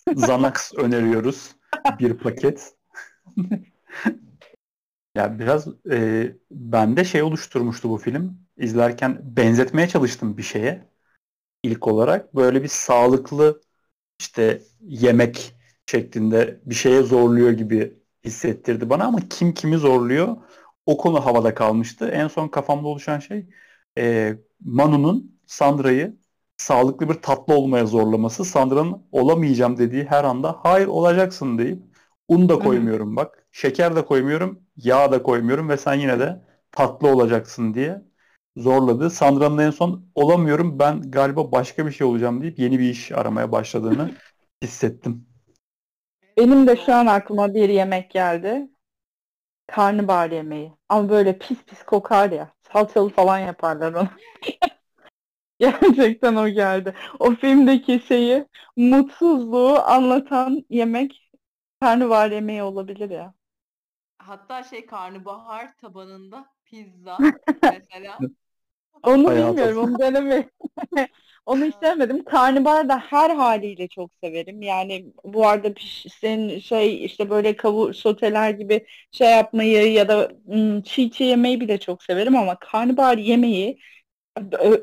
[0.07, 1.57] Xanax öneriyoruz.
[2.01, 2.75] Bir paket.
[5.15, 8.39] Ya biraz e, bende şey oluşturmuştu bu film.
[8.57, 10.89] İzlerken benzetmeye çalıştım bir şeye.
[11.67, 13.61] İlk olarak böyle bir sağlıklı
[14.21, 15.57] işte yemek
[15.87, 20.37] şeklinde bir şeye zorluyor gibi hissettirdi bana ama kim kimi zorluyor
[20.87, 22.09] o konu havada kalmıştı.
[22.09, 23.47] En son kafamda oluşan şey
[23.99, 26.17] e, Manu'nun Sandra'yı
[26.57, 28.45] sağlıklı bir tatlı olmaya zorlaması.
[28.45, 31.83] Sandra'nın olamayacağım dediği her anda hayır olacaksın deyip
[32.29, 33.47] un da koymuyorum bak.
[33.53, 34.61] Şeker de koymuyorum.
[34.77, 38.03] Yağ da koymuyorum ve sen yine de tatlı olacaksın diye
[38.57, 39.11] zorladı.
[39.11, 43.53] Sandra'nın en son olamıyorum ben galiba başka bir şey olacağım deyip yeni bir iş aramaya
[43.53, 44.11] başladığını
[44.63, 45.27] hissettim.
[46.37, 48.69] Benim de şu an aklıma bir yemek geldi.
[49.67, 50.73] Karnabahar yemeği.
[50.89, 52.53] Ama böyle pis pis kokar ya.
[52.73, 54.09] Salçalı falan yaparlar onu.
[55.59, 56.95] Gerçekten o geldi.
[57.19, 58.47] O filmdeki şeyi,
[58.77, 61.31] mutsuzluğu anlatan yemek
[61.81, 63.35] karnabahar yemeği olabilir ya.
[64.19, 67.19] Hatta şey karnabahar tabanında pizza
[67.63, 68.19] mesela.
[69.03, 70.51] Onu Hayata- bilmiyorum, onu denemedim.
[71.47, 72.25] Onu hiç denemedim.
[72.25, 74.63] Karnabahar da her haliyle çok severim.
[74.63, 80.31] Yani bu arada piş, senin şey işte böyle kavur soteler gibi şey yapmayı ya da
[80.53, 83.79] ım, çiğ çiğ yemeyi bile çok severim ama karnabahar yemeği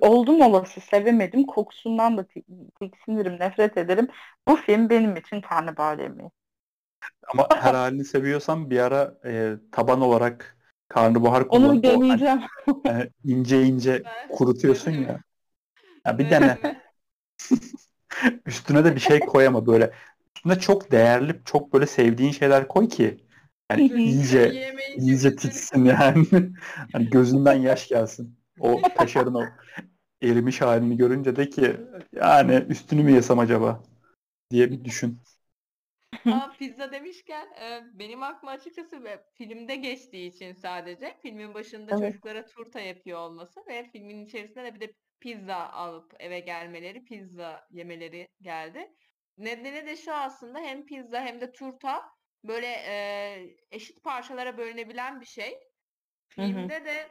[0.01, 1.43] oldum olası sevemedim.
[1.45, 4.07] Kokusundan da tik- tiksinirim, nefret ederim.
[4.47, 6.29] Bu film benim için karnabahar yemeği.
[7.33, 10.57] Ama her halini seviyorsan bir ara e, taban olarak
[10.93, 11.63] karnabahar kullan.
[11.63, 12.41] Onu O deneyeceğim.
[12.83, 15.21] hani, e, ince ince Ben kurutuyorsun ya.
[16.05, 16.57] Ya bir dene.
[18.45, 19.93] Üstüne de bir şey koyama böyle.
[20.35, 23.17] Üstüne çok değerli, çok böyle sevdiğin şeyler koy ki
[23.71, 26.25] yani iyice iyice tiksin yani.
[26.93, 28.35] Hani gözünden yaş gelsin.
[28.59, 29.43] O kaşarın o
[30.21, 31.77] erimiş halini görünce de ki
[32.15, 33.83] yani üstünü mü yesem acaba
[34.51, 35.19] diye bir düşün.
[36.25, 42.13] Aa, pizza demişken e, benim aklıma açıkçası ve filmde geçtiği için sadece filmin başında Evet.
[42.13, 47.67] çocuklara turta yapıyor olması ve filmin içerisinde de bir de pizza alıp eve gelmeleri, pizza
[47.71, 48.91] yemeleri geldi.
[49.37, 52.03] Nedeni de şu aslında hem pizza hem de turta
[52.43, 55.59] böyle e, eşit parçalara bölünebilen bir şey.
[56.37, 56.67] Hı hı.
[56.67, 57.09] Filmde de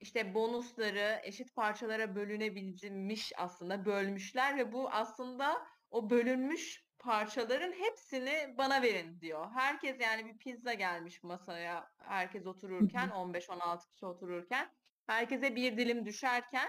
[0.00, 8.82] işte bonusları eşit parçalara bölünebilmiş aslında bölmüşler ve bu aslında o bölünmüş parçaların hepsini bana
[8.82, 9.50] verin diyor.
[9.54, 14.70] Herkes yani bir pizza gelmiş masaya herkes otururken 15-16 kişi otururken
[15.06, 16.68] herkese bir dilim düşerken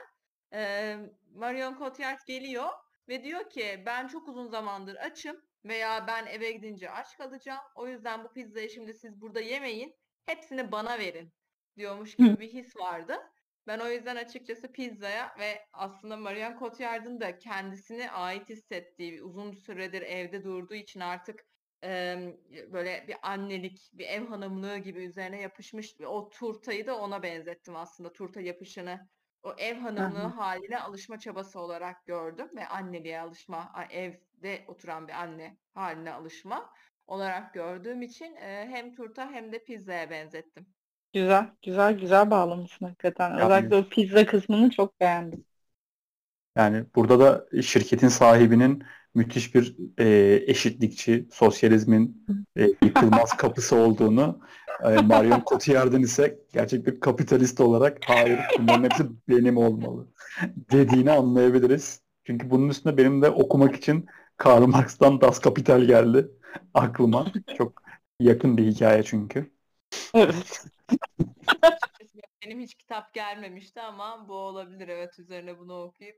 [0.53, 0.95] e,
[1.35, 2.69] Marion Cotillard geliyor
[3.07, 7.63] ve diyor ki ben çok uzun zamandır açım veya ben eve gidince aç kalacağım.
[7.75, 9.95] O yüzden bu pizzayı şimdi siz burada yemeyin.
[10.25, 11.33] Hepsini bana verin
[11.77, 13.32] diyormuş gibi bir his vardı.
[13.67, 20.01] Ben o yüzden açıkçası pizzaya ve aslında Marion Cotillard'ın da kendisine ait hissettiği, uzun süredir
[20.01, 21.39] evde durduğu için artık
[21.81, 22.37] em,
[22.73, 28.11] böyle bir annelik, bir ev hanımlığı gibi üzerine yapışmış o turtayı da ona benzettim aslında.
[28.13, 28.99] Turta yapışını
[29.43, 30.37] o ev hanımlığı Aha.
[30.37, 36.73] haline alışma çabası olarak gördüm ve anneliğe alışma, evde oturan bir anne haline alışma
[37.07, 40.73] olarak gördüğüm için e, hem turta hem de pizzaya benzettim.
[41.13, 43.29] Güzel, güzel, güzel bağlamışsın hakikaten.
[43.31, 45.45] Yani- Özellikle o pizza kısmını çok beğendim.
[46.57, 48.83] Yani burada da şirketin sahibinin
[49.15, 52.25] müthiş bir e, eşitlikçi, sosyalizmin
[52.57, 54.39] e, yıkılmaz kapısı olduğunu,
[54.83, 60.07] e, Marion Cotillard'ın ise gerçek bir kapitalist olarak hayır bunların hepsi benim olmalı
[60.71, 62.01] dediğini anlayabiliriz.
[62.23, 64.05] Çünkü bunun üstüne benim de okumak için
[64.37, 66.27] Karl Marx'tan Das Kapital geldi
[66.73, 67.25] aklıma.
[67.57, 67.81] Çok
[68.19, 69.51] yakın bir hikaye çünkü.
[70.13, 70.65] Evet.
[72.45, 76.17] Benim hiç kitap gelmemişti ama bu olabilir evet üzerine bunu okuyup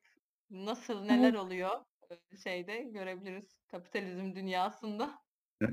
[0.49, 1.72] nasıl neler oluyor
[2.32, 5.26] e, şeyde görebiliriz kapitalizm dünyasında.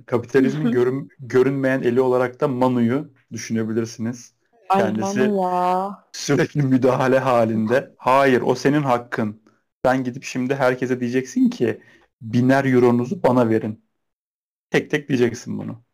[0.07, 4.34] Kapitalizmin görün, görünmeyen eli olarak da Manu'yu düşünebilirsiniz.
[4.68, 6.05] Ay Kendisi- Manu ya.
[6.12, 7.95] Sürekli müdahale halinde.
[7.99, 9.43] Hayır o senin hakkın.
[9.84, 11.82] Sen gidip şimdi herkese diyeceksin ki
[12.20, 13.84] biner euronuzu bana verin.
[14.70, 15.84] Tek tek diyeceksin bunu.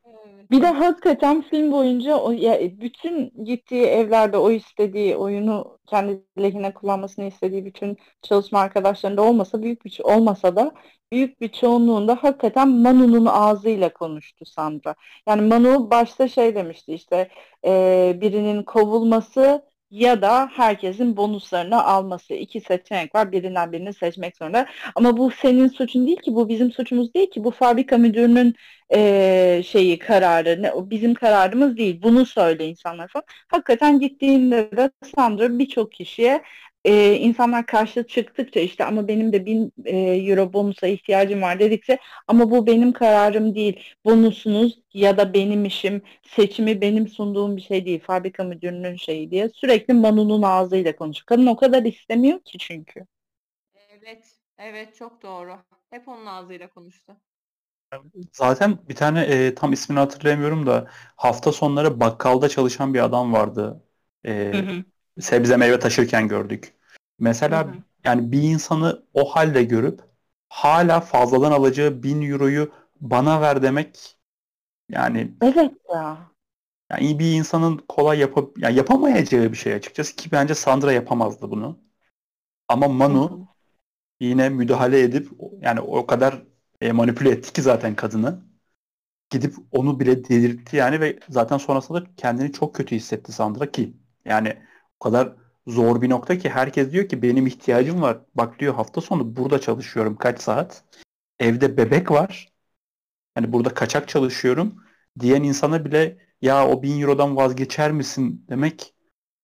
[0.50, 6.74] Bir de hakikaten film boyunca o ya bütün gittiği evlerde o istediği oyunu kendi lehine
[6.74, 10.72] kullanmasını istediği bütün çalışma arkadaşlarında olmasa büyük bir olmasa da
[11.12, 14.94] büyük bir çoğunluğunda hakikaten Manu'nun ağzıyla konuştu Sandra.
[15.28, 17.28] Yani Manu başta şey demişti işte
[17.64, 22.34] e, birinin kovulması ya da herkesin bonuslarını alması.
[22.34, 23.32] İki seçenek var.
[23.32, 24.66] Birinden birini seçmek zorunda.
[24.94, 27.44] Ama bu senin suçun değil ki, bu bizim suçumuz değil ki.
[27.44, 28.54] Bu fabrika müdürünün
[28.94, 33.24] e, şeyi kararı ne bizim kararımız değil bunu söyle insanlar falan.
[33.48, 36.42] Hakikaten gittiğinde de Sandra birçok kişiye
[36.88, 41.98] e, insanlar karşı çıktıkça işte ama benim de bin e, euro bonusa ihtiyacım var dedikçe
[42.26, 47.86] ama bu benim kararım değil bonusunuz ya da benim işim seçimi benim sunduğum bir şey
[47.86, 51.26] değil fabrika müdürünün şeyi diye sürekli Manu'nun ağzıyla konuşuyor.
[51.26, 53.06] Kadın o kadar istemiyor ki çünkü.
[53.88, 55.58] Evet, evet çok doğru.
[55.90, 57.16] Hep onun ağzıyla konuştu.
[58.32, 60.86] Zaten bir tane e, tam ismini hatırlayamıyorum da
[61.16, 63.84] hafta sonları bakkalda çalışan bir adam vardı.
[64.26, 64.64] E,
[65.20, 66.74] sebze meyve taşırken gördük.
[67.18, 67.82] Mesela Hı hı.
[68.04, 70.00] yani bir insanı o halde görüp
[70.48, 74.18] hala fazladan alacağı bin euroyu bana ver demek
[74.90, 76.30] yani Evet ya.
[76.90, 81.50] yani iyi bir insanın kolay yapıp yani yapamayacağı bir şey açıkçası ki bence Sandra yapamazdı
[81.50, 81.78] bunu.
[82.68, 83.48] Ama Manu hı.
[84.20, 85.30] yine müdahale edip
[85.62, 86.44] yani o kadar
[86.80, 88.44] e, manipüle etti ki zaten kadını.
[89.30, 93.94] Gidip onu bile delirtti yani ve zaten sonrasında kendini çok kötü hissetti Sandra ki
[94.24, 94.58] yani
[95.00, 95.36] o kadar
[95.68, 98.18] zor bir nokta ki herkes diyor ki benim ihtiyacım var.
[98.34, 100.84] Bak diyor hafta sonu burada çalışıyorum kaç saat.
[101.38, 102.52] Evde bebek var.
[103.36, 104.84] Yani burada kaçak çalışıyorum
[105.20, 108.94] diyen insana bile ya o bin eurodan vazgeçer misin demek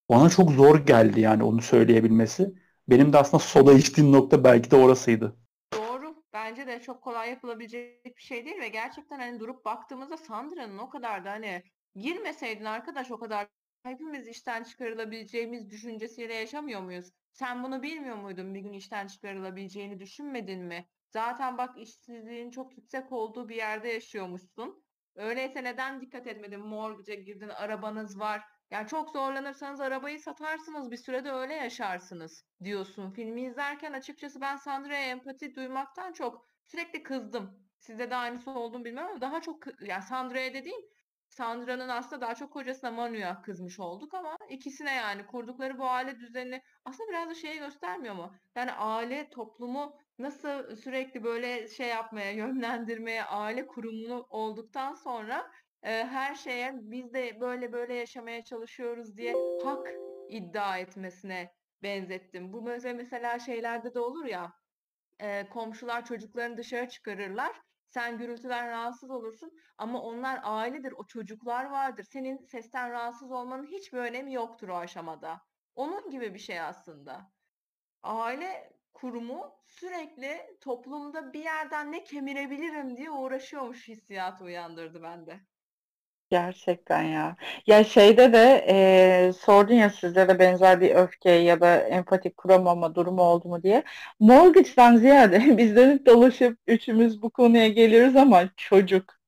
[0.09, 2.55] bana çok zor geldi yani onu söyleyebilmesi.
[2.89, 5.37] Benim de aslında soda içtiğim nokta belki de orasıydı.
[5.73, 6.15] Doğru.
[6.33, 10.91] Bence de çok kolay yapılabilecek bir şey değil ve gerçekten hani durup baktığımızda Sandra'nın o
[10.91, 11.63] kadar da hani
[11.97, 13.47] girmeseydin arkadaş o kadar
[13.85, 17.11] hepimiz işten çıkarılabileceğimiz düşüncesiyle yaşamıyor muyuz?
[17.33, 20.89] Sen bunu bilmiyor muydun bir gün işten çıkarılabileceğini düşünmedin mi?
[21.09, 24.85] Zaten bak işsizliğin çok yüksek olduğu bir yerde yaşıyormuşsun.
[25.15, 26.61] Öyleyse neden dikkat etmedin?
[26.61, 28.43] Mortgage'a girdin, arabanız var.
[28.71, 33.11] Yani çok zorlanırsanız arabayı satarsınız bir sürede öyle yaşarsınız diyorsun.
[33.11, 37.65] Filmi izlerken açıkçası ben Sandra'ya empati duymaktan çok sürekli kızdım.
[37.79, 40.81] Sizde de aynısı olduğunu bilmem ama daha çok yani Sandra'ya dediğim
[41.37, 46.63] Sandra'nın aslında daha çok kocasına Manu'ya kızmış olduk ama ikisine yani kurdukları bu aile düzenini
[46.85, 48.35] aslında biraz da şeyi göstermiyor mu?
[48.57, 55.51] Yani aile toplumu nasıl sürekli böyle şey yapmaya, yönlendirmeye, aile kurumunu olduktan sonra
[55.83, 59.93] e, her şeye biz de böyle böyle yaşamaya çalışıyoruz diye hak
[60.29, 61.51] iddia etmesine
[61.83, 62.53] benzettim.
[62.53, 64.53] Bu mesela şeylerde de olur ya
[65.21, 67.57] e, komşular çocuklarını dışarı çıkarırlar.
[67.95, 72.05] Sen gürültüden rahatsız olursun ama onlar ailedir, o çocuklar vardır.
[72.05, 75.41] Senin sesten rahatsız olmanın hiçbir önemi yoktur o aşamada.
[75.75, 77.33] Onun gibi bir şey aslında.
[78.03, 85.41] Aile kurumu sürekli toplumda bir yerden ne kemirebilirim diye uğraşıyormuş hissiyatı uyandırdı bende.
[86.35, 87.37] Gerçekten ya.
[87.67, 92.95] Ya şeyde de eee, sordun ya sizde de benzer bir öfke ya da empati kuramama
[92.95, 93.85] durumu oldu mu diye.
[94.21, 99.24] Mortgage'dan ziyade biz dönüp dolaşıp üçümüz bu konuya geliyoruz ama çocuk.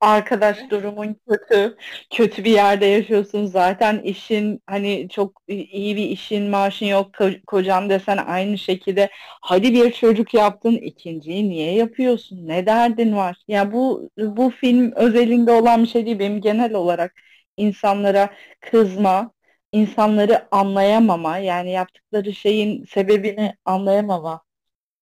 [0.00, 1.76] Arkadaş durumun kötü.
[2.10, 3.46] Kötü bir yerde yaşıyorsun.
[3.46, 7.14] Zaten işin hani çok iyi bir işin maaşın yok.
[7.14, 9.10] Ko- Kocan desen aynı şekilde.
[9.42, 10.72] Hadi bir çocuk yaptın.
[10.76, 12.48] ikinciyi niye yapıyorsun?
[12.48, 13.36] Ne derdin var?
[13.48, 16.18] Ya bu bu film özelinde olan bir şey değil.
[16.18, 17.14] Benim genel olarak
[17.56, 18.30] insanlara
[18.60, 19.32] kızma,
[19.72, 24.42] insanları anlayamama, yani yaptıkları şeyin sebebini anlayamama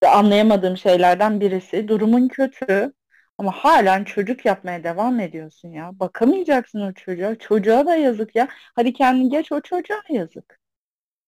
[0.08, 1.88] anlayamadığım şeylerden birisi.
[1.88, 2.92] Durumun kötü.
[3.38, 6.00] Ama halen çocuk yapmaya devam ediyorsun ya.
[6.00, 7.34] Bakamayacaksın o çocuğa.
[7.38, 8.48] Çocuğa da yazık ya.
[8.52, 10.60] Hadi kendin geç o çocuğa yazık.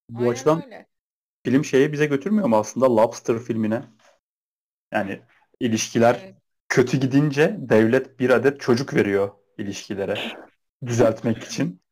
[0.09, 0.87] Bu Aynen açıdan öyle.
[1.45, 3.83] film şeye bize götürmüyor mu aslında Lobster filmine?
[4.93, 5.21] Yani
[5.61, 6.35] ilişkiler Evet.
[6.69, 10.25] kötü gidince devlet bir adet çocuk veriyor ilişkilere
[10.87, 11.83] düzeltmek için.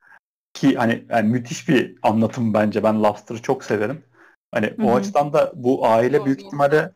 [0.54, 2.82] Ki hani yani müthiş bir anlatım bence.
[2.82, 4.04] Ben Lobster'ı çok severim.
[4.52, 6.94] Hani Hı o açıdan da bu aile büyük Yorgos ihtimalle.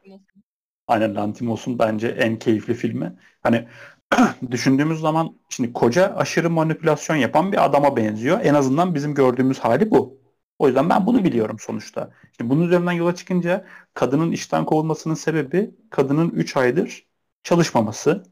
[0.86, 3.16] Aynen Lanthimos'un bence en keyifli filmi.
[3.42, 3.68] Hani
[4.50, 8.40] düşündüğümüz zaman şimdi koca aşırı manipülasyon yapan bir adama benziyor.
[8.42, 10.22] En azından bizim gördüğümüz hali bu.
[10.58, 12.10] O yüzden ben bunu biliyorum sonuçta.
[12.36, 17.06] Şimdi bunun üzerinden yola çıkınca kadının işten kovulmasının sebebi kadının 3 aydır
[17.42, 18.24] çalışmaması.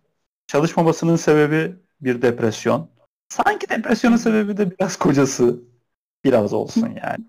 [0.47, 2.91] Çalışmamasının sebebi bir depresyon.
[3.29, 5.61] Sanki depresyonun sebebi de biraz kocası.
[6.25, 7.25] Biraz olsun yani.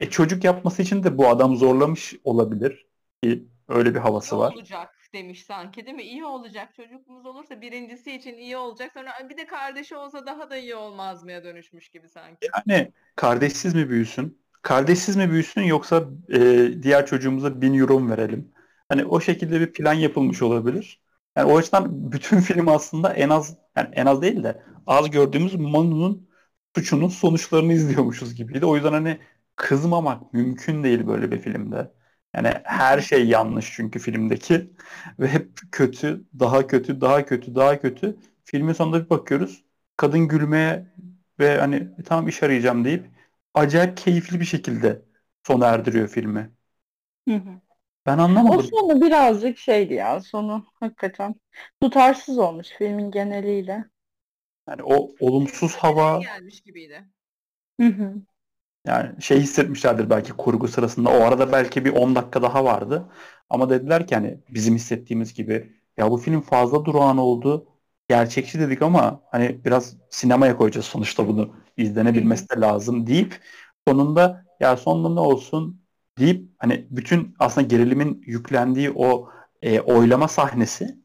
[0.00, 2.86] E çocuk yapması için de bu adam zorlamış olabilir.
[3.22, 4.54] Ki öyle bir İyi havası var.
[4.54, 6.02] olacak demiş sanki değil mi?
[6.02, 6.74] İyi olacak.
[6.74, 8.92] Çocukumuz olursa birincisi için iyi olacak.
[8.92, 12.56] Sonra bir de kardeşi olsa daha da iyi olmaz mıya dönüşmüş gibi sanki.
[12.66, 14.38] Yani kardeşsiz mi büyüsün?
[14.62, 18.52] Kardeşsiz mi büyüsün yoksa e, diğer çocuğumuza 1000 euro mu verelim?
[18.88, 21.00] Hani o şekilde bir plan yapılmış olabilir.
[21.36, 25.54] Yani o açıdan bütün film aslında en az yani en az değil de az gördüğümüz
[25.54, 26.28] Manu'nun
[26.76, 28.66] suçunun sonuçlarını izliyormuşuz gibiydi.
[28.66, 29.18] O yüzden hani
[29.56, 31.92] kızmamak mümkün değil böyle bir filmde.
[32.34, 34.70] Yani her şey yanlış çünkü filmdeki
[35.18, 38.16] ve hep kötü, daha kötü, daha kötü, daha kötü.
[38.44, 39.64] Filmin sonunda bir bakıyoruz.
[39.96, 40.86] Kadın gülmeye
[41.38, 43.06] ve hani "E, tamam iş arayacağım deyip
[43.54, 45.02] acayip keyifli bir şekilde
[45.46, 46.50] sona erdiriyor filmi.
[47.28, 47.60] Hı hı.
[48.06, 48.18] Ben
[48.48, 48.62] O anlamadım.
[48.62, 50.20] sonu birazcık şeydi ya.
[50.20, 51.36] Sonu hakikaten
[51.82, 53.84] tutarsız olmuş filmin geneliyle.
[54.68, 57.08] Yani o olumsuz hava gelmiş gibiydi.
[57.80, 58.14] Hı hı.
[58.88, 61.10] Yani şey hissetmişlerdir belki kurgu sırasında.
[61.10, 63.08] O arada belki bir 10 dakika daha vardı.
[63.50, 67.66] Ama dediler ki hani bizim hissettiğimiz gibi ya bu film fazla durağan oldu.
[68.08, 71.54] Gerçekçi dedik ama hani biraz sinemaya koyacağız sonuçta bunu.
[71.76, 73.40] izlenebilmesi de lazım deyip
[73.88, 75.82] sonunda ya sonunda ne olsun
[76.18, 79.30] deyip hani bütün aslında gerilimin yüklendiği o
[79.62, 80.98] e, oylama sahnesi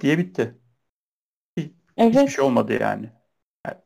[0.00, 0.58] diye bitti.
[1.96, 2.14] Evet.
[2.14, 3.10] Hiçbir şey olmadı yani.
[3.66, 3.76] yani.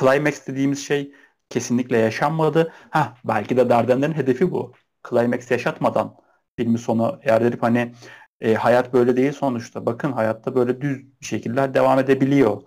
[0.00, 1.14] Climax dediğimiz şey
[1.50, 2.72] kesinlikle yaşanmadı.
[2.90, 4.72] Ha belki de Dardenler'in hedefi bu.
[5.10, 6.16] Climax yaşatmadan
[6.58, 7.94] filmi sonu erdirip hani
[8.40, 9.86] e, hayat böyle değil sonuçta.
[9.86, 12.62] Bakın hayatta böyle düz bir şekilde devam edebiliyor.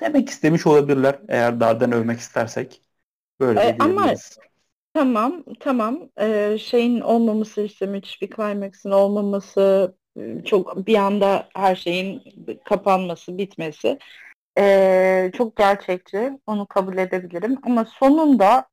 [0.00, 2.82] Demek istemiş olabilirler eğer Darden övmek istersek.
[3.40, 4.14] Böyle E, ama
[4.94, 11.76] tamam tamam Ee, şeyin olmaması işte müthiş bir climax'in olmaması e, çok bir anda her
[11.76, 12.22] şeyin
[12.64, 13.98] kapanması bitmesi
[14.58, 18.66] ee, çok gerçekçi onu kabul edebilirim ama sonunda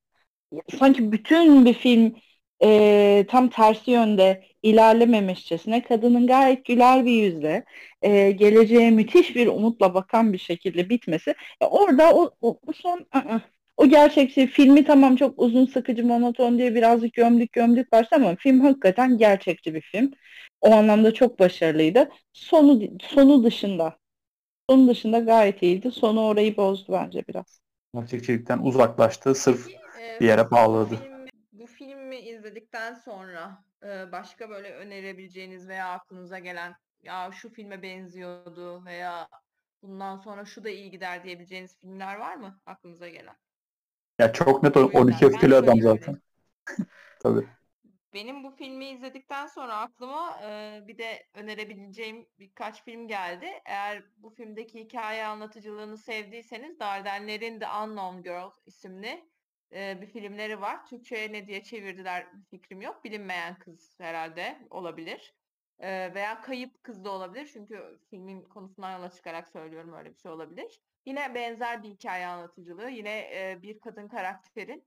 [0.79, 2.15] sanki bütün bir film
[2.63, 7.65] e, tam tersi yönde ilerlememişçesine kadının gayet güler bir yüzle
[8.01, 12.99] e, geleceğe müthiş bir umutla bakan bir şekilde bitmesi e, orada o, o, o son
[13.15, 13.41] ı-ı.
[13.77, 18.59] o gerçekçi filmi tamam çok uzun sıkıcı monoton diye birazcık gömdük gömdük varsa ama film
[18.59, 20.11] hakikaten gerçekçi bir film.
[20.61, 22.09] O anlamda çok başarılıydı.
[22.33, 23.97] Sonu sonu dışında
[24.69, 25.91] sonu dışında gayet iyiydi.
[25.91, 27.61] Sonu orayı bozdu bence biraz.
[27.95, 29.35] Gerçekçilikten uzaklaştı.
[29.35, 30.99] Sırf Peki, e, bir yere bu bağladı.
[30.99, 37.81] filmi, bu filmi izledikten sonra e, başka böyle önerebileceğiniz veya aklınıza gelen ya şu filme
[37.81, 39.27] benziyordu veya
[39.81, 43.35] bundan sonra şu da iyi gider diyebileceğiniz filmler var mı aklınıza gelen?
[44.19, 46.21] Ya çok net o O yüzden 12 ben öfkeli adam zaten.
[47.19, 47.47] Tabii.
[48.15, 53.45] Benim bu filmi izledikten sonra aklıma e, bir de önerebileceğim birkaç film geldi.
[53.65, 59.29] Eğer bu filmdeki hikaye anlatıcılığını sevdiyseniz Dardenler'in The Unknown Girl isimli
[59.73, 60.85] e, bir filmleri var.
[60.85, 63.03] Türkçe'ye ne diye çevirdiler fikrim yok.
[63.03, 65.35] Bilinmeyen kız herhalde olabilir.
[65.79, 67.49] E, veya Kayıp Kız da olabilir.
[67.53, 70.81] Çünkü filmin konusundan yola çıkarak söylüyorum öyle bir şey olabilir.
[71.05, 72.89] Yine benzer bir hikaye anlatıcılığı.
[72.89, 74.83] Yine e, bir kadın karakterin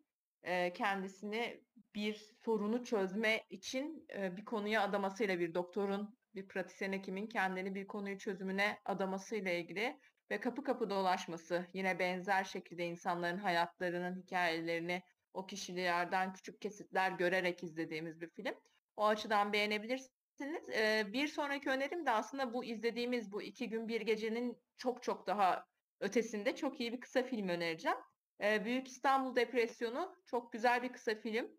[0.74, 1.64] kendisini
[1.94, 8.18] bir sorunu çözme için bir konuya adamasıyla bir doktorun, bir pratisyen hekimin kendini bir konuyu
[8.18, 9.98] çözümüne adamasıyla ilgili
[10.30, 15.02] ve kapı kapı dolaşması yine benzer şekilde insanların hayatlarının hikayelerini
[15.34, 18.54] o kişilerden küçük kesitler görerek izlediğimiz bir film.
[18.96, 20.68] O açıdan beğenebilirsiniz.
[21.12, 25.66] Bir sonraki önerim de aslında bu izlediğimiz bu iki gün bir gecenin çok çok daha
[26.00, 27.98] ötesinde çok iyi bir kısa film önereceğim.
[28.42, 31.50] E, Büyük İstanbul Depresyonu çok güzel bir kısa film.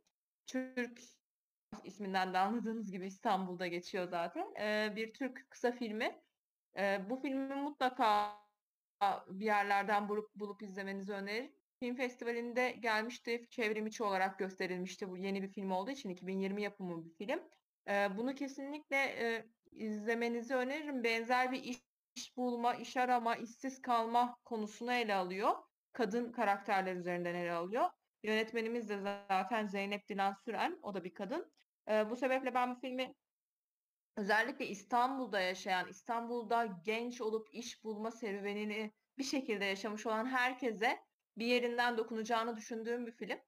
[0.46, 1.02] Türk
[1.84, 4.56] isminden de anladığınız gibi İstanbul'da geçiyor zaten.
[4.56, 6.22] E, bir Türk kısa filmi.
[6.78, 8.40] E, bu filmi mutlaka
[9.28, 11.52] bir yerlerden bulup, bulup izlemenizi öneririm.
[11.80, 13.46] Film festivalinde gelmişti.
[13.50, 15.10] Çevrim içi olarak gösterilmişti.
[15.10, 17.40] Bu yeni bir film olduğu için 2020 yapımı bir film.
[17.88, 21.04] E, bunu kesinlikle e, izlemenizi öneririm.
[21.04, 21.78] Benzer bir iş,
[22.16, 25.69] iş bulma, iş arama, işsiz kalma konusunu ele alıyor
[26.00, 27.90] kadın karakterler üzerinden ele alıyor.
[28.24, 30.80] Yönetmenimiz de zaten Zeynep Dilan Süren.
[30.82, 31.52] O da bir kadın.
[31.90, 33.16] Ee, bu sebeple ben bu filmi
[34.18, 41.00] özellikle İstanbul'da yaşayan, İstanbul'da genç olup iş bulma serüvenini bir şekilde yaşamış olan herkese
[41.38, 43.40] bir yerinden dokunacağını düşündüğüm bir film.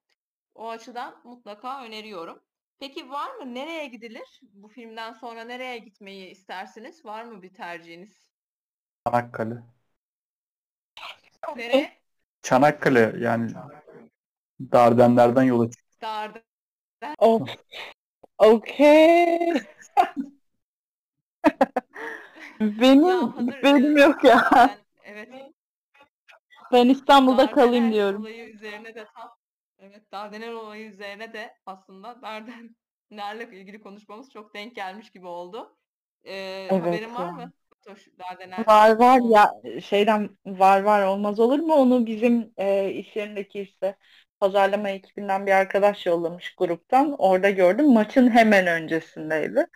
[0.54, 2.42] O açıdan mutlaka öneriyorum.
[2.78, 3.54] Peki var mı?
[3.54, 4.40] Nereye gidilir?
[4.42, 7.04] Bu filmden sonra nereye gitmeyi istersiniz?
[7.04, 8.32] Var mı bir tercihiniz?
[9.04, 9.62] Çanakkale.
[11.56, 12.01] Nereye?
[12.42, 13.50] Çanakkale yani
[14.72, 15.84] Dardenler'den yola çık.
[16.02, 16.42] Darda.
[17.18, 17.48] Of.
[18.38, 19.52] Okey.
[22.60, 24.48] benim Ya hazır, benim e, yok ya.
[24.54, 25.28] ben- evet.
[26.72, 28.20] Ben İstanbul'da Dardanel kalayım diyorum.
[28.20, 29.30] olayı üzerine de tam
[29.78, 35.76] evet Dardanel olayı üzerine de aslında Dardanel'le ilgili konuşmamız çok denk gelmiş gibi oldu.
[36.24, 37.52] Ee, Evet haberin var mı?
[38.18, 41.74] Dardanel Var var ya şeyden var var olmaz olur mu?
[41.74, 43.96] Onu bizim e, iş yerindeki işte
[44.40, 47.14] pazarlama ekibinden bir arkadaş yollamış gruptan.
[47.18, 47.92] Orada gördüm.
[47.92, 49.66] Maçın hemen öncesindeydi.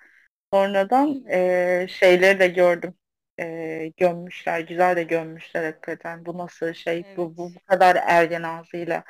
[0.53, 2.95] Sonradan e, şeyleri de gördüm.
[3.41, 4.61] E, gömmüşler.
[4.61, 6.27] Güzel de gömmüşler hakikaten.
[6.27, 7.05] Bu nasıl şey?
[7.17, 7.57] Bu, bu, Evet.
[7.57, 9.05] bu kadar ergen ağzıyla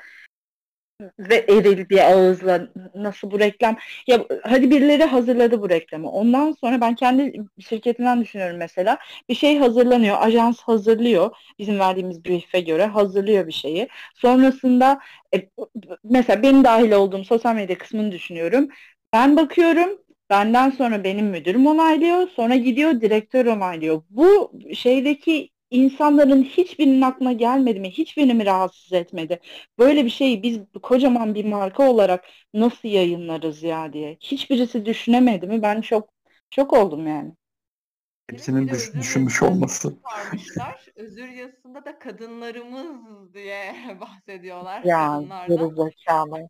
[1.19, 2.69] ve eril bir ağızla.
[2.95, 3.77] Nasıl bu reklam?
[4.07, 6.11] Ya hadi birileri hazırladı bu reklamı.
[6.11, 8.99] Ondan sonra ben kendi şirketimden düşünüyorum mesela.
[9.29, 11.37] Bir şey hazırlanıyor ajans hazırlıyor.
[11.59, 13.89] Bizim verdiğimiz brief'e göre hazırlıyor bir şeyi.
[14.15, 15.01] Sonrasında
[15.35, 15.49] e,
[16.05, 18.69] mesela benim dahil olduğum sosyal medya kısmını düşünüyorum.
[19.13, 19.99] Ben bakıyorum
[20.31, 24.03] benden sonra benim müdürüm onaylıyor sonra gidiyor direktör onaylıyor.
[24.11, 27.91] Bu şeydeki insanların hiçbirinin aklına gelmedi mi?
[27.91, 29.41] Hiçbirini mi rahatsız etmedi?
[29.79, 34.17] Böyle bir şeyi biz kocaman bir marka olarak nasıl yayınlarız ya diye.
[34.21, 35.63] Hiçbirisi düşünemedi mi?
[35.63, 36.09] Ben çok
[36.51, 37.33] çok oldum yani.
[38.31, 39.97] Hepsinin düş- düşünmüş olması.
[40.03, 40.87] çıkarmışlar.
[40.97, 45.47] Özür yazısında da kadınlarımız diye bahsediyorlar Ya kadınlardan.
[45.47, 46.49] gerizekalı.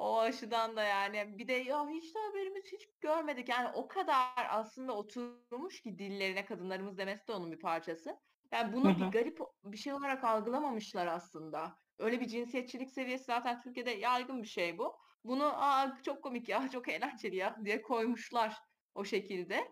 [0.00, 3.48] O aşıdan da yani bir de ya hiç de haberimiz hiç görmedik.
[3.48, 8.16] Yani o kadar aslında oturmuş ki dillerine kadınlarımız demesi de onun bir parçası.
[8.52, 11.76] Yani bunu bir garip bir şey olarak algılamamışlar aslında.
[11.98, 14.96] Öyle bir cinsiyetçilik seviyesi zaten Türkiye'de yaygın bir şey bu.
[15.24, 18.56] Bunu aa çok komik ya, çok eğlenceli ya diye koymuşlar
[18.94, 19.68] o şekilde.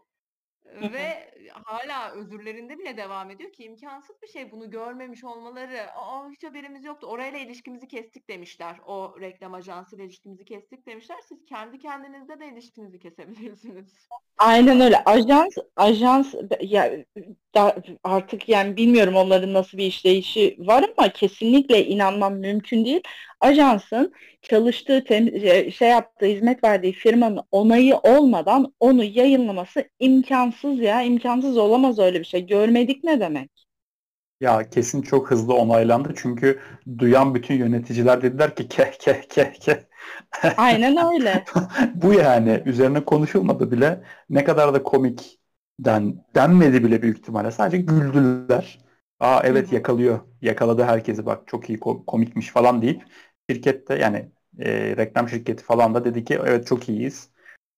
[0.75, 1.31] Ve
[1.64, 5.93] hala özürlerinde bile devam ediyor ki imkansız bir şey bunu görmemiş olmaları.
[5.97, 7.07] Aa hiç haberimiz yoktu.
[7.07, 8.77] Orayla ilişkimizi kestik demişler.
[8.87, 11.16] O reklam ajansıyla ilişkimizi kestik demişler.
[11.29, 14.09] Siz kendi kendinizde de ilişkinizi kesebilirsiniz.
[14.39, 15.05] Aynen öyle.
[15.05, 16.93] Ajans ajans ya
[17.55, 23.01] da, artık yani bilmiyorum onların nasıl bir işleyişi var ama kesinlikle inanmam mümkün değil.
[23.41, 24.12] Ajansın
[24.43, 31.02] çalıştığı tem- şey yaptığı hizmet verdiği firmanın onayı olmadan onu yayınlaması imkansız ya.
[31.02, 32.46] imkansız olamaz öyle bir şey.
[32.46, 33.50] Görmedik ne demek?
[34.40, 36.61] Ya kesin çok hızlı onaylandı çünkü
[36.98, 39.88] duyan bütün yöneticiler dediler ki ke ke ke ke.
[40.56, 41.44] Aynen öyle.
[41.94, 45.38] Bu yani üzerine konuşulmadı bile ne kadar da komik
[45.78, 47.50] den, denmedi bile büyük ihtimalle.
[47.50, 48.78] Sadece güldüler.
[49.20, 50.20] Aa evet yakalıyor.
[50.42, 53.02] Yakaladı herkesi bak çok iyi komikmiş falan deyip
[53.50, 57.30] şirkette yani e, reklam şirketi falan da dedi ki evet çok iyiyiz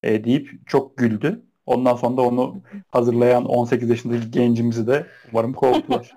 [0.02, 1.42] e, deyip çok güldü.
[1.70, 6.14] Ondan sonra da onu hazırlayan 18 yaşındaki gencimizi de umarım kovdular.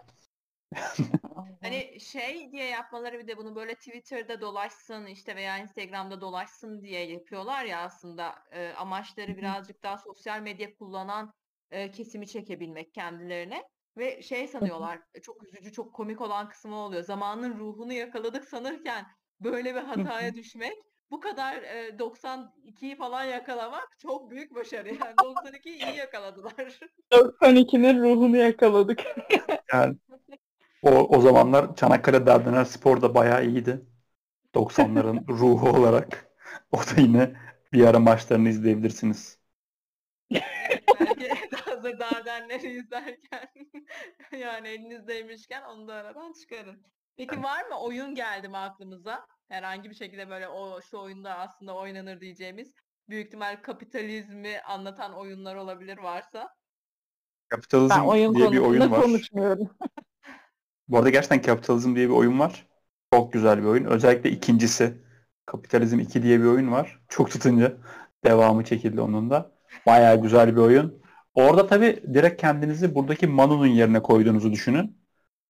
[1.62, 7.12] Hani şey diye yapmaları bir de bunu böyle Twitter'da dolaşsın işte veya Instagram'da dolaşsın diye
[7.12, 8.36] yapıyorlar ya aslında.
[8.52, 11.34] E, amaçları birazcık daha sosyal medya kullanan
[11.72, 13.64] e, kesimi çekebilmek kendilerine.
[13.98, 17.04] Ve şey sanıyorlar çok üzücü çok komik olan kısmı oluyor.
[17.04, 19.06] Zamanın ruhunu yakaladık sanırken
[19.40, 24.88] böyle bir hataya düşmek bu kadar e, 92'yi falan yakalamak çok büyük başarı.
[24.88, 26.54] Yani 92'yi iyi yakaladılar.
[27.12, 29.00] 92'nin ruhunu yakaladık.
[29.74, 29.96] yani
[30.82, 33.86] o, o zamanlar Çanakkale Dardanel Spor da bayağı iyiydi.
[34.56, 36.28] 90'ların ruhu olarak.
[36.72, 37.36] O da yine
[37.74, 39.38] bir ara maçlarını izleyebilirsiniz.
[41.00, 41.30] Belki
[41.66, 43.50] hazır Dardanel'i izlerken
[44.38, 46.84] yani elinizdeymişken onu da aradan çıkarın.
[47.18, 49.28] Peki var mı oyun geldi mi aklımıza?
[49.54, 52.72] Herhangi bir şekilde böyle o şu oyunda aslında oynanır diyeceğimiz
[53.10, 56.50] büyük ihtimal kapitalizmi anlatan oyunlar olabilir varsa.
[57.50, 59.02] Kapitalizm ben oyun diye bir oyun var.
[59.02, 59.70] konuşmuyorum.
[60.88, 62.68] Bu arada gerçekten Kapitalizm diye bir oyun var.
[63.14, 63.86] Çok güzel bir oyun.
[63.86, 65.02] Özellikle ikincisi
[65.46, 67.00] Kapitalizm 2 diye bir oyun var.
[67.10, 67.78] Çok tutunca
[68.26, 69.52] devamı çekildi onun da.
[69.86, 71.04] Bayağı güzel bir oyun.
[71.34, 74.98] Orada tabii direkt kendinizi buradaki Manu'nun yerine koyduğunuzu düşünün.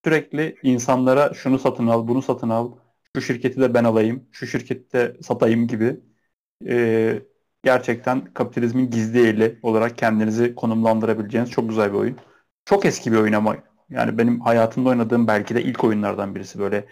[0.04, 2.72] Sürekli insanlara şunu satın al, bunu satın al,
[3.16, 6.00] şu şirketi de ben alayım, şu şirketi de satayım gibi
[6.68, 7.22] e,
[7.64, 12.18] gerçekten kapitalizmin gizli eli olarak kendinizi konumlandırabileceğiniz çok güzel bir oyun.
[12.66, 13.58] Çok eski bir oyun ama
[13.90, 16.88] yani benim hayatımda oynadığım belki de ilk oyunlardan birisi böyle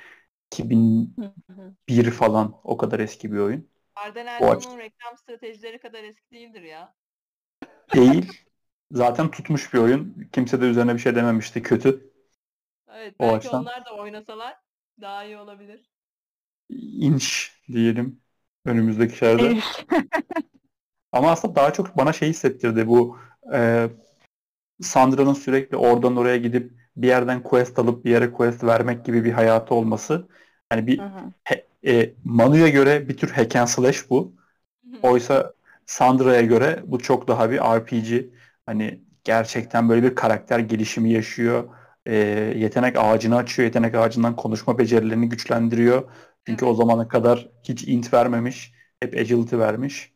[0.52, 3.70] 2001 falan o kadar eski bir oyun.
[3.96, 6.94] Arden Erdoğan'ın reklam stratejileri kadar eski değildir ya.
[7.94, 8.32] Değil.
[8.92, 10.28] Zaten tutmuş bir oyun.
[10.34, 11.64] Kimse de üzerine bir şey dememişti.
[11.64, 12.12] Kötü.
[12.94, 13.62] Evet belki o açıdan...
[13.62, 14.58] onlar da oynasalar
[15.02, 15.91] daha iyi olabilir.
[16.80, 18.20] İnş diyelim
[18.66, 19.58] önümüzdeki şerde.
[21.12, 23.18] Ama aslında daha çok bana şey hissettirdi bu
[23.54, 23.90] e,
[24.82, 29.32] Sandra'nın sürekli oradan oraya gidip bir yerden quest alıp bir yere quest vermek gibi bir
[29.32, 30.28] hayatı olması.
[30.70, 31.02] Hani bir
[31.44, 34.36] he, e, Manu'ya göre bir tür hack and slash bu.
[35.04, 35.54] Oysa
[35.86, 38.30] Sandra'ya göre bu çok daha bir RPG.
[38.66, 41.70] Hani gerçekten böyle bir karakter gelişimi yaşıyor.
[42.06, 42.16] E,
[42.58, 43.66] yetenek ağacını açıyor.
[43.66, 46.04] Yetenek ağacından konuşma becerilerini güçlendiriyor.
[46.46, 48.74] Çünkü o zamana kadar hiç int vermemiş.
[49.00, 50.14] Hep agility vermiş.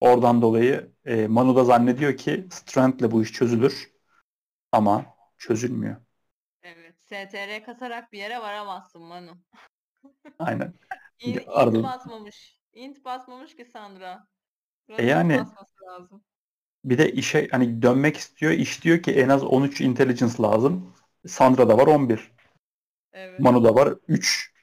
[0.00, 3.92] Oradan dolayı e, Manu da zannediyor ki Strength'le bu iş çözülür.
[4.72, 5.06] Ama
[5.38, 5.96] çözülmüyor.
[6.62, 6.94] Evet.
[7.00, 9.38] STR kasarak bir yere varamazsın Manu.
[10.38, 10.74] Aynen.
[11.18, 12.60] int, int basmamış.
[12.72, 14.26] Int basmamış ki Sandra.
[14.88, 15.44] e yani
[15.82, 16.24] lazım.
[16.84, 18.52] bir de işe hani dönmek istiyor.
[18.52, 20.94] İş diyor ki en az 13 intelligence lazım.
[21.26, 22.32] Sandra'da var 11.
[23.12, 23.40] Evet.
[23.40, 24.57] Manu'da var 3.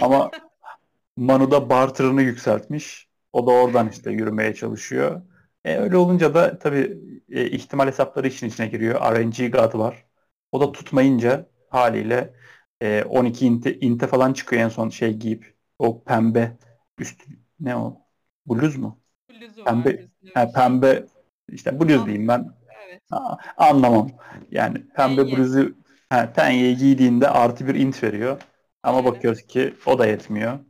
[0.00, 0.30] Ama
[1.16, 3.08] Manu'da barter'ını yükseltmiş.
[3.32, 5.22] O da oradan işte yürümeye çalışıyor.
[5.64, 6.98] E, öyle olunca da tabii
[7.28, 9.00] e, ihtimal hesapları için içine giriyor.
[9.00, 10.04] RNG God var.
[10.52, 12.34] O da tutmayınca haliyle
[12.80, 15.54] e, 12 inte, inte falan çıkıyor en son şey giyip.
[15.78, 16.56] O pembe
[16.98, 17.22] üst
[17.60, 18.00] ne o?
[18.46, 18.98] Bluz mu?
[19.30, 20.46] Bluzu pembe, var.
[20.46, 21.06] He, pembe
[21.48, 22.52] işte bluz diyeyim ben.
[22.86, 23.02] Evet.
[23.10, 24.10] Ha, anlamam.
[24.50, 25.36] Yani pembe Penye.
[25.36, 25.74] bluzu
[26.08, 28.40] he, penyeyi giydiğinde artı bir int veriyor.
[28.82, 29.04] Ama Aynen.
[29.04, 30.60] bakıyoruz ki o da yetmiyor.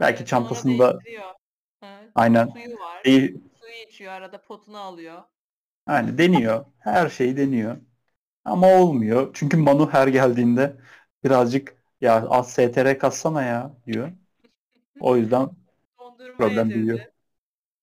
[0.00, 1.00] Belki evet, çantasında
[2.14, 3.04] aynen suyu var.
[3.04, 3.42] İyi.
[3.60, 5.22] Suyu içiyor arada potunu alıyor.
[5.88, 6.64] Yani deniyor.
[6.78, 7.76] Her şeyi deniyor.
[8.44, 9.30] Ama olmuyor.
[9.34, 10.76] Çünkü Manu her geldiğinde
[11.24, 14.12] birazcık ya az STR kassana ya diyor.
[15.00, 15.50] O yüzden
[15.98, 17.00] Dondurma problem büyüyor.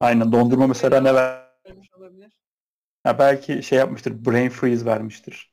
[0.01, 1.49] Aynen dondurma mesela ne ver?
[1.65, 2.39] Vermiş olabilir.
[3.03, 4.25] Ha, belki şey yapmıştır.
[4.25, 5.51] Brain freeze vermiştir.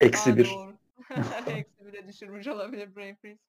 [0.00, 0.68] Eksi Aa, bir.
[2.04, 3.42] bire düşürmüş olabilir Brain Freeze.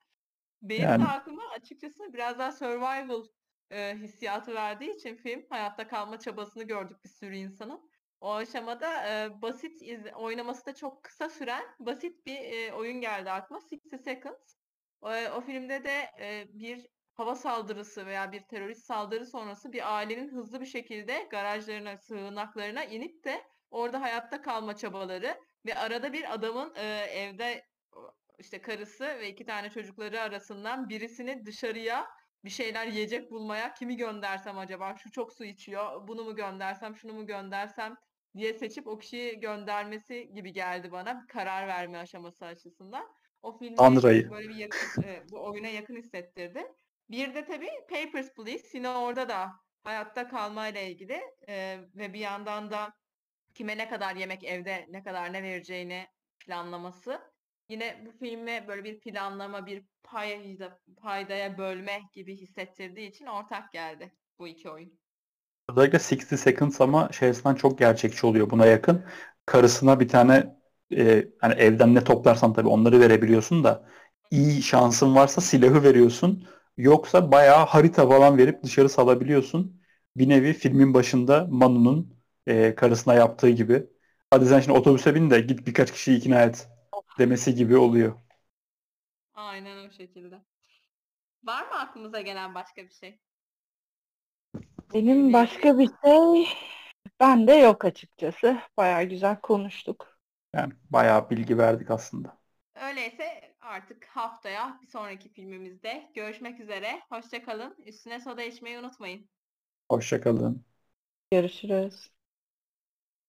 [0.62, 3.24] Benim Yani- de aklıma açıkçası biraz daha survival
[3.72, 7.90] e, hissiyatı verdiği için film hayatta kalma çabasını gördük bir sürü insanın.
[8.22, 13.32] O aşamada e, basit iz- oynaması da çok kısa süren basit bir e, oyun geldi
[13.32, 13.62] aklıma.
[13.62, 14.56] 60 Seconds.
[15.02, 20.30] O, o filmde de e, bir hava saldırısı veya bir terörist saldırı sonrası bir ailenin
[20.30, 26.74] hızlı bir şekilde garajlarına, sığınaklarına inip de orada hayatta kalma çabaları ve arada bir adamın
[26.76, 27.66] e, evde
[28.40, 32.08] işte karısı ve iki tane çocukları arasından birisini dışarıya
[32.44, 37.14] bir şeyler yiyecek bulmaya kimi göndersem acaba şu çok su içiyor bunu mu göndersem şunu
[37.14, 37.96] mu göndersem
[38.38, 43.08] diye seçip o kişiyi göndermesi gibi geldi bana bir karar verme aşaması açısından.
[43.42, 43.78] O filmi
[44.32, 46.64] böyle bir yakın, e, bu oyuna yakın hissettirdi.
[47.10, 49.52] Bir de tabii Papers, Please yine orada da
[49.84, 52.94] hayatta kalmayla ilgili e, ve bir yandan da
[53.54, 56.08] kime ne kadar yemek evde ne kadar ne vereceğini
[56.40, 57.35] planlaması.
[57.70, 64.12] Yine bu filme böyle bir planlama, bir payda, paydaya bölme gibi hissettirdiği için ortak geldi
[64.40, 65.00] bu iki oyun.
[65.70, 69.06] Özellikle 60 Seconds ama şey açısından çok gerçekçi oluyor buna yakın.
[69.46, 70.56] Karısına bir tane
[70.96, 73.90] e, hani evden ne toplarsan tabii onları verebiliyorsun da
[74.32, 76.48] iyi şansın varsa silahı veriyorsun.
[76.78, 79.82] Yoksa bayağı harita falan verip dışarı salabiliyorsun.
[80.18, 82.16] Bir nevi filmin başında Manu'nun
[82.48, 83.88] e, karısına yaptığı gibi.
[84.30, 86.68] Hadi sen şimdi otobüse bin de git birkaç kişiyi ikna et
[87.20, 88.16] demesi gibi oluyor.
[89.34, 90.42] Aynen o şekilde.
[91.44, 93.20] Var mı aklımıza gelen başka bir şey?
[94.94, 96.48] Benim başka bir şey
[97.20, 98.58] bende yok açıkçası.
[98.78, 100.20] Bayağı güzel konuştuk.
[100.54, 102.38] Yani bayağı bilgi verdik aslında.
[102.76, 107.02] Öyleyse artık haftaya bir sonraki filmimizde görüşmek üzere.
[107.10, 107.76] Hoşça kalın.
[107.86, 109.30] Üstüne soda içmeyi unutmayın.
[109.90, 110.66] Hoşça kalın.
[111.32, 112.12] Görüşürüz.